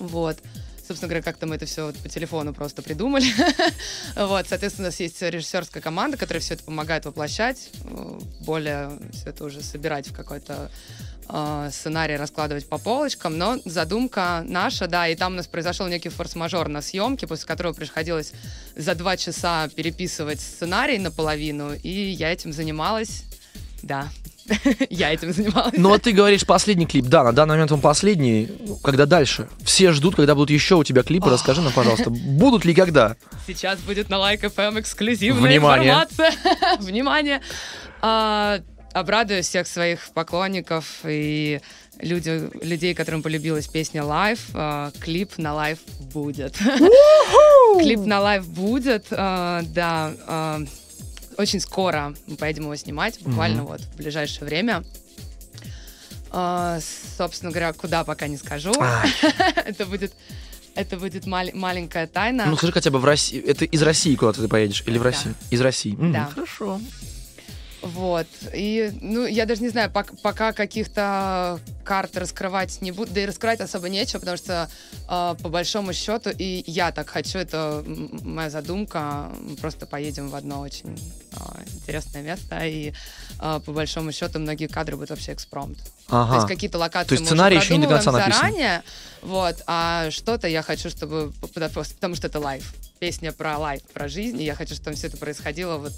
Вот. 0.00 0.38
Собственно 0.90 1.08
говоря, 1.08 1.22
как-то 1.22 1.46
мы 1.46 1.54
это 1.54 1.66
все 1.66 1.92
по 2.02 2.08
телефону 2.08 2.52
просто 2.52 2.82
придумали. 2.82 3.26
вот, 4.16 4.48
соответственно, 4.48 4.88
у 4.88 4.90
нас 4.90 4.98
есть 4.98 5.22
режиссерская 5.22 5.80
команда, 5.80 6.16
которая 6.16 6.40
все 6.40 6.54
это 6.54 6.64
помогает 6.64 7.04
воплощать, 7.04 7.70
э, 7.84 8.18
более 8.40 8.98
все 9.12 9.28
это 9.28 9.44
уже 9.44 9.62
собирать 9.62 10.08
в 10.08 10.12
какой-то 10.12 10.68
э, 11.28 11.70
сценарий, 11.72 12.16
раскладывать 12.16 12.68
по 12.68 12.78
полочкам. 12.78 13.38
Но 13.38 13.60
задумка 13.64 14.42
наша, 14.48 14.88
да, 14.88 15.06
и 15.06 15.14
там 15.14 15.34
у 15.34 15.36
нас 15.36 15.46
произошел 15.46 15.86
некий 15.86 16.08
форс-мажор 16.08 16.66
на 16.66 16.82
съемке, 16.82 17.28
после 17.28 17.46
которого 17.46 17.72
приходилось 17.72 18.32
за 18.74 18.96
два 18.96 19.16
часа 19.16 19.68
переписывать 19.68 20.40
сценарий 20.40 20.98
наполовину, 20.98 21.72
и 21.72 21.88
я 21.88 22.32
этим 22.32 22.52
занималась. 22.52 23.22
Да, 23.84 24.08
я 24.90 25.12
этим 25.12 25.32
занималась. 25.32 25.74
Ну 25.76 25.88
вот 25.88 26.02
ты 26.02 26.12
говоришь 26.12 26.44
последний 26.44 26.86
клип. 26.86 27.06
Да, 27.06 27.24
на 27.24 27.32
данный 27.32 27.52
момент 27.52 27.72
он 27.72 27.80
последний. 27.80 28.48
Когда 28.82 29.06
дальше? 29.06 29.48
Все 29.62 29.92
ждут, 29.92 30.16
когда 30.16 30.34
будут 30.34 30.50
еще 30.50 30.76
у 30.76 30.84
тебя 30.84 31.02
клипы. 31.02 31.30
Расскажи 31.30 31.60
нам, 31.60 31.72
пожалуйста, 31.72 32.10
будут 32.10 32.64
ли 32.64 32.74
когда? 32.74 33.16
Сейчас 33.46 33.78
будет 33.80 34.08
на 34.08 34.16
Like 34.16 34.42
FM 34.42 34.80
эксклюзивная 34.80 35.50
Внимание. 35.50 35.92
информация. 35.92 36.32
Внимание. 36.80 37.40
А, 38.02 38.60
обрадую 38.92 39.42
всех 39.42 39.66
своих 39.66 40.08
поклонников 40.14 41.00
и 41.04 41.60
люди, 42.00 42.48
людей, 42.64 42.94
которым 42.94 43.22
полюбилась 43.22 43.68
песня 43.68 44.02
Live. 44.02 44.40
А, 44.54 44.90
клип 45.00 45.38
на 45.38 45.48
Live 45.48 45.78
будет. 46.12 46.56
Клип 47.78 48.00
на 48.00 48.18
Live 48.20 48.44
будет, 48.44 49.06
а, 49.10 49.62
да. 49.62 50.12
а, 50.26 50.60
очень 51.40 51.60
скоро 51.60 52.14
мы 52.26 52.36
поедем 52.36 52.64
его 52.64 52.76
снимать, 52.76 53.20
буквально 53.20 53.64
вот 53.64 53.80
в 53.80 53.96
ближайшее 53.96 54.44
время. 54.46 54.84
А, 56.30 56.78
собственно 57.18 57.50
говоря, 57.50 57.72
куда 57.72 58.04
пока 58.04 58.28
не 58.28 58.36
скажу. 58.36 58.72
Ай. 58.78 59.10
Это 59.64 59.84
будет, 59.84 60.12
это 60.76 60.96
будет 60.96 61.26
мал- 61.26 61.50
маленькая 61.54 62.06
тайна. 62.06 62.46
Ну 62.46 62.56
скажи 62.56 62.72
хотя 62.72 62.90
бы 62.90 63.00
в 63.00 63.04
России. 63.04 63.40
Это 63.40 63.64
из 63.64 63.82
России 63.82 64.14
куда-то 64.14 64.42
ты 64.42 64.48
поедешь? 64.48 64.84
Или 64.86 64.98
в 64.98 65.02
Да. 65.02 65.08
России? 65.10 65.34
Из 65.50 65.60
России. 65.60 65.96
Да. 65.98 66.30
Хорошо. 66.32 66.80
Вот. 67.94 68.26
И, 68.54 68.92
ну, 69.00 69.26
я 69.26 69.46
даже 69.46 69.62
не 69.62 69.68
знаю, 69.68 69.90
пок- 69.90 70.16
пока 70.22 70.52
каких-то 70.52 71.58
карт 71.84 72.16
раскрывать 72.16 72.80
не 72.82 72.92
буду, 72.92 73.10
да 73.12 73.22
и 73.22 73.26
раскрывать 73.26 73.60
особо 73.60 73.88
нечего, 73.88 74.20
потому 74.20 74.36
что 74.36 74.68
э, 75.08 75.34
по 75.42 75.48
большому 75.48 75.92
счету, 75.92 76.30
и 76.30 76.62
я 76.66 76.92
так 76.92 77.08
хочу, 77.08 77.38
это 77.38 77.82
моя 78.22 78.50
задумка, 78.50 79.30
мы 79.40 79.56
просто 79.56 79.86
поедем 79.86 80.28
в 80.28 80.34
одно 80.36 80.60
очень 80.60 80.96
э, 81.32 81.36
интересное 81.74 82.22
место, 82.22 82.64
и 82.66 82.92
э, 83.40 83.60
по 83.64 83.72
большому 83.72 84.12
счету 84.12 84.38
многие 84.38 84.66
кадры 84.68 84.96
будут 84.96 85.10
вообще 85.10 85.32
экспромт. 85.32 85.78
То 85.78 85.82
есть 85.82 85.98
Ага. 86.10 86.46
какие-то 86.46 86.78
локации 86.78 87.08
То 87.08 87.14
есть 87.14 87.26
сценарий 87.26 87.56
еще 87.56 87.76
не 87.76 87.86
до 87.86 87.94
конца 87.94 88.12
написан. 88.12 88.32
заранее, 88.40 88.82
вот, 89.22 89.56
а 89.66 90.10
что-то 90.10 90.48
я 90.48 90.62
хочу, 90.62 90.90
чтобы, 90.90 91.32
потому 91.54 92.14
что 92.14 92.26
это 92.26 92.38
life, 92.38 92.72
песня 93.00 93.32
про 93.32 93.58
life, 93.58 93.82
про 93.94 94.06
жизнь, 94.08 94.40
и 94.40 94.44
я 94.44 94.54
хочу, 94.54 94.74
чтобы 94.74 94.94
все 94.96 95.08
это 95.08 95.16
происходило 95.16 95.76
вот 95.78 95.92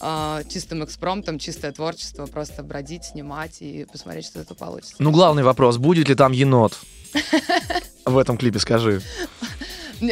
а, 0.00 0.42
чистым 0.44 0.84
экспромтом, 0.84 1.38
чистое 1.38 1.72
творчество, 1.72 2.26
просто 2.26 2.62
бродить, 2.62 3.04
снимать 3.04 3.56
и 3.60 3.86
посмотреть, 3.90 4.26
что 4.26 4.40
это 4.40 4.54
получится. 4.54 4.94
Ну, 4.98 5.10
главный 5.10 5.42
вопрос, 5.42 5.76
будет 5.76 6.08
ли 6.08 6.14
там 6.14 6.32
енот? 6.32 6.78
В 8.04 8.16
этом 8.18 8.36
клипе 8.38 8.58
скажи. 8.58 9.02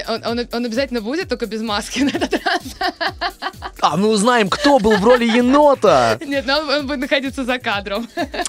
Он, 0.09 0.25
он- 0.27 0.49
он 0.53 0.65
обязательно 0.65 1.01
будет, 1.01 1.29
только 1.29 1.47
без 1.47 1.63
маски 1.63 2.01
на 2.01 2.09
этот 2.11 2.33
раз. 2.45 2.63
А, 3.83 3.97
мы 3.97 4.09
узнаем, 4.09 4.49
кто 4.49 4.81
был 4.81 4.97
в 4.97 5.05
роли 5.05 5.25
енота. 5.27 6.19
Нет, 6.27 6.45
но 6.47 6.59
он, 6.59 6.71
он 6.71 6.87
будет 6.89 6.99
находиться 7.01 7.45
за 7.45 7.59
кадром. 7.59 8.09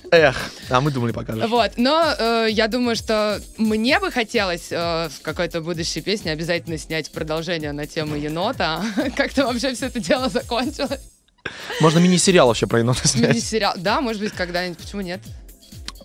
Эх, 0.09 0.35
а 0.69 0.81
мы 0.81 0.89
думали, 0.89 1.11
покажешь. 1.11 1.47
Вот, 1.47 1.73
но 1.77 2.11
э, 2.17 2.47
я 2.49 2.67
думаю, 2.67 2.95
что 2.95 3.39
мне 3.57 3.99
бы 3.99 4.09
хотелось 4.09 4.71
э, 4.71 5.09
в 5.09 5.21
какой-то 5.21 5.61
будущей 5.61 6.01
песне 6.01 6.31
обязательно 6.31 6.77
снять 6.79 7.11
продолжение 7.11 7.71
на 7.71 7.85
тему 7.85 8.15
енота. 8.15 8.81
Как-то 9.15 9.45
вообще 9.45 9.75
все 9.75 9.87
это 9.87 9.99
дело 9.99 10.29
закончилось. 10.29 11.01
Можно 11.79 11.99
мини-сериал 11.99 12.47
вообще 12.47 12.67
про 12.67 12.79
енота 12.79 13.07
снять. 13.07 13.29
Мини-сериал. 13.31 13.73
Да, 13.77 14.01
может 14.01 14.21
быть, 14.21 14.33
когда-нибудь. 14.33 14.77
Почему 14.77 15.01
нет? 15.01 15.21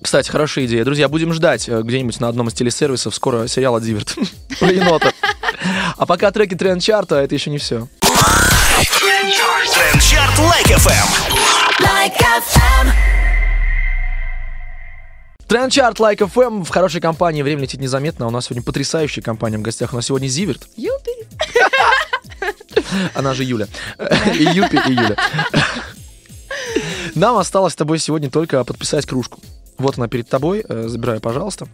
Кстати, 0.02 0.28
хорошая 0.30 0.66
идея. 0.66 0.84
Друзья, 0.84 1.08
будем 1.08 1.32
ждать 1.32 1.68
э, 1.68 1.80
где-нибудь 1.82 2.18
на 2.18 2.28
одном 2.28 2.48
из 2.48 2.54
телесервисов 2.54 3.14
скоро 3.14 3.46
сериал 3.46 3.76
от 3.76 3.84
Зиверт 3.84 4.14
про 4.58 4.72
енота. 4.72 5.12
А 5.96 6.06
пока 6.06 6.30
треки 6.32 6.54
тренд-чарта, 6.54 7.16
это 7.16 7.34
еще 7.34 7.50
не 7.50 7.58
все. 7.58 7.86
Трендчарт 9.74 10.38
Лайк 10.40 10.66
FM. 10.66 11.08
Like 11.80 12.18
FM. 12.18 12.88
Тренд-чарт 15.46 16.00
Like 16.00 16.18
FM 16.18 16.64
в 16.64 16.68
хорошей 16.70 17.00
компании. 17.00 17.42
Время 17.42 17.62
летит 17.62 17.80
незаметно. 17.80 18.24
а 18.24 18.28
У 18.28 18.30
нас 18.30 18.46
сегодня 18.46 18.62
потрясающая 18.64 19.22
компания 19.22 19.58
в 19.58 19.62
гостях. 19.62 19.92
У 19.92 19.96
нас 19.96 20.06
сегодня 20.06 20.26
Зиверт, 20.26 20.66
Юпи. 20.76 21.11
Она 23.14 23.34
же 23.34 23.44
Юля. 23.44 23.68
И 24.38 24.44
Юпи, 24.44 24.80
и 24.88 24.92
Юля. 24.92 25.16
Нам 27.14 27.36
осталось 27.36 27.72
с 27.74 27.76
тобой 27.76 27.98
сегодня 27.98 28.30
только 28.30 28.62
подписать 28.64 29.06
кружку. 29.06 29.40
Вот 29.78 29.98
она 29.98 30.08
перед 30.08 30.28
тобой. 30.28 30.64
Э, 30.68 30.86
Забирай, 30.88 31.20
пожалуйста. 31.20 31.66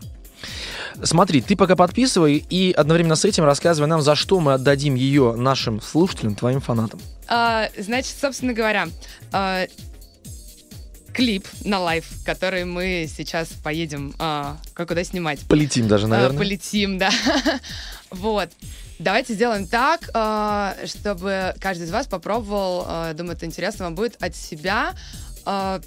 Смотри, 1.03 1.41
ты 1.41 1.55
пока 1.57 1.77
подписывай 1.77 2.45
и 2.51 2.73
одновременно 2.73 3.15
с 3.15 3.25
этим 3.25 3.45
рассказывай 3.45 3.87
нам, 3.87 4.03
за 4.03 4.17
что 4.17 4.41
мы 4.41 4.55
отдадим 4.55 4.95
ее 4.97 5.35
нашим 5.37 5.81
слушателям, 5.81 6.35
твоим 6.35 6.61
фанатам. 6.61 7.01
А, 7.29 7.69
значит, 7.79 8.17
собственно 8.21 8.53
говоря, 8.53 8.89
а, 9.31 9.67
клип 11.13 11.47
на 11.65 11.79
Life, 11.79 12.05
который 12.25 12.65
мы 12.65 13.09
сейчас 13.15 13.49
поедем 13.63 14.15
а, 14.19 14.57
куда 14.75 15.05
снимать. 15.05 15.41
Полетим 15.49 15.87
даже, 15.87 16.07
А, 16.07 16.09
наверное. 16.09 16.39
полетим, 16.39 16.99
да. 16.99 17.11
вот. 18.11 18.49
Давайте 18.99 19.35
сделаем 19.35 19.67
так, 19.67 20.11
а, 20.13 20.75
чтобы 20.85 21.55
каждый 21.61 21.85
из 21.85 21.93
вас 21.93 22.09
попробовал, 22.09 22.85
а, 22.87 23.15
думаю, 23.15 23.37
это 23.37 23.47
интересно 23.47 23.85
вам 23.85 23.95
будет, 23.95 24.21
от 24.21 24.35
себя. 24.35 24.95
А, 25.45 25.81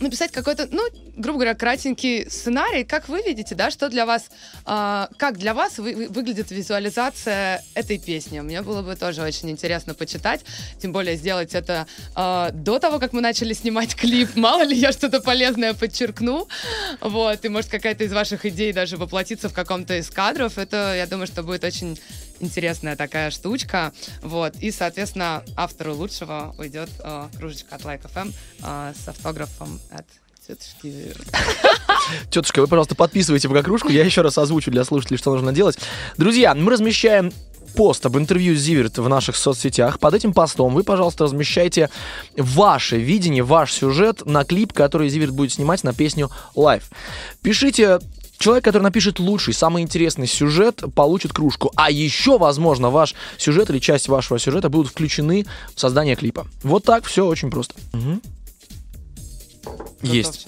написать 0.00 0.32
какой-то, 0.32 0.68
ну, 0.70 0.82
грубо 1.16 1.38
говоря, 1.38 1.54
кратенький 1.54 2.28
сценарий, 2.30 2.84
как 2.84 3.08
вы 3.08 3.22
видите, 3.22 3.54
да, 3.54 3.70
что 3.70 3.88
для 3.88 4.06
вас, 4.06 4.24
а, 4.64 5.08
как 5.16 5.38
для 5.38 5.54
вас 5.54 5.78
вы- 5.78 5.94
вы- 5.94 6.08
выглядит 6.08 6.50
визуализация 6.50 7.62
этой 7.74 7.98
песни. 7.98 8.40
Мне 8.40 8.62
было 8.62 8.82
бы 8.82 8.96
тоже 8.96 9.22
очень 9.22 9.50
интересно 9.50 9.94
почитать, 9.94 10.40
тем 10.80 10.92
более 10.92 11.16
сделать 11.16 11.54
это 11.54 11.86
а, 12.14 12.50
до 12.50 12.78
того, 12.78 12.98
как 12.98 13.12
мы 13.12 13.20
начали 13.20 13.52
снимать 13.52 13.94
клип. 13.94 14.34
Мало 14.36 14.62
ли 14.62 14.76
я 14.76 14.92
что-то 14.92 15.20
полезное 15.20 15.74
подчеркну, 15.74 16.48
вот, 17.00 17.44
и 17.44 17.48
может 17.48 17.70
какая-то 17.70 18.04
из 18.04 18.12
ваших 18.12 18.46
идей 18.46 18.72
даже 18.72 18.96
воплотиться 18.96 19.48
в 19.48 19.54
каком-то 19.54 19.96
из 19.98 20.10
кадров. 20.10 20.58
Это, 20.58 20.94
я 20.96 21.06
думаю, 21.06 21.26
что 21.26 21.42
будет 21.42 21.64
очень 21.64 21.98
интересная 22.44 22.96
такая 22.96 23.30
штучка, 23.30 23.92
вот, 24.22 24.54
и, 24.60 24.70
соответственно, 24.70 25.42
автору 25.56 25.94
лучшего 25.94 26.54
уйдет 26.58 26.90
а, 27.00 27.28
кружечка 27.36 27.74
от 27.76 27.82
Like 27.82 28.02
FM 28.14 28.32
а, 28.62 28.92
с 28.94 29.08
автографом 29.08 29.80
от 29.90 30.06
тетушки 30.46 30.90
Зиверт. 30.90 31.26
Тетушка, 32.30 32.60
вы, 32.60 32.66
пожалуйста, 32.66 32.94
подписывайте 32.94 33.48
пока. 33.48 33.64
Я 33.88 34.04
еще 34.04 34.20
раз 34.20 34.36
озвучу 34.38 34.70
для 34.70 34.84
слушателей, 34.84 35.18
что 35.18 35.32
нужно 35.32 35.52
делать. 35.52 35.78
Друзья, 36.16 36.54
мы 36.54 36.70
размещаем 36.70 37.32
пост 37.74 38.06
об 38.06 38.16
интервью 38.16 38.54
Зиверт 38.54 38.98
в 38.98 39.08
наших 39.08 39.36
соцсетях. 39.36 39.98
Под 39.98 40.14
этим 40.14 40.32
постом 40.32 40.74
вы, 40.74 40.84
пожалуйста, 40.84 41.24
размещайте 41.24 41.90
ваше 42.36 42.98
видение, 42.98 43.42
ваш 43.42 43.72
сюжет 43.72 44.24
на 44.26 44.44
клип, 44.44 44.72
который 44.72 45.08
Зиверт 45.08 45.32
будет 45.32 45.52
снимать 45.52 45.82
на 45.82 45.92
песню 45.92 46.30
Live. 46.54 46.84
Пишите 47.42 47.98
Человек, 48.38 48.64
который 48.64 48.82
напишет 48.82 49.18
лучший, 49.18 49.54
самый 49.54 49.82
интересный 49.82 50.26
сюжет, 50.26 50.82
получит 50.94 51.32
кружку. 51.32 51.70
А 51.76 51.90
еще, 51.90 52.38
возможно, 52.38 52.90
ваш 52.90 53.14
сюжет 53.38 53.70
или 53.70 53.78
часть 53.78 54.08
вашего 54.08 54.38
сюжета 54.38 54.68
будут 54.68 54.90
включены 54.90 55.46
в 55.74 55.80
создание 55.80 56.16
клипа. 56.16 56.46
Вот 56.62 56.84
так, 56.84 57.04
все 57.04 57.26
очень 57.26 57.50
просто. 57.50 57.74
Мгм. 57.92 58.20
Есть. 60.02 60.46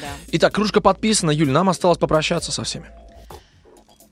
Да. 0.00 0.08
Итак, 0.32 0.54
кружка 0.54 0.80
подписана. 0.80 1.30
Юль, 1.30 1.50
нам 1.50 1.68
осталось 1.68 1.98
попрощаться 1.98 2.52
со 2.52 2.64
всеми. 2.64 2.86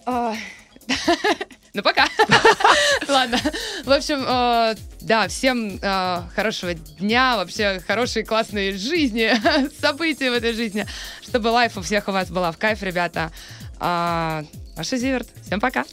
А, 1.75 1.77
Ну, 1.77 1.83
пока. 1.83 2.07
Ладно. 3.09 3.39
В 3.85 3.91
общем, 3.91 4.25
э, 4.27 4.75
да, 5.01 5.29
всем 5.29 5.79
э, 5.83 6.23
хорошего 6.35 6.75
дня, 6.75 7.37
вообще 7.37 7.81
хорошей, 7.87 8.25
классной 8.25 8.73
жизни, 8.73 9.33
событий 9.81 10.29
в 10.29 10.35
этой 10.35 10.53
жизни, 10.53 10.87
чтобы 11.27 11.49
лайф 11.49 11.77
у 11.77 11.83
всех 11.83 12.09
у 12.09 12.13
вас 12.13 12.31
была 12.31 12.53
в 12.53 12.59
кайф, 12.59 12.83
ребята. 12.83 13.33
А, 13.81 14.45
Маша 14.77 14.97
Зиверт. 14.97 15.29
Всем 15.45 15.61
пока. 15.61 15.85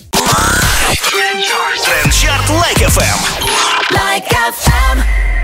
Трендчарт 1.82 2.50
Лайк 2.50 2.78
FM. 2.78 3.20
Like 3.92 4.30
FM. 4.30 5.41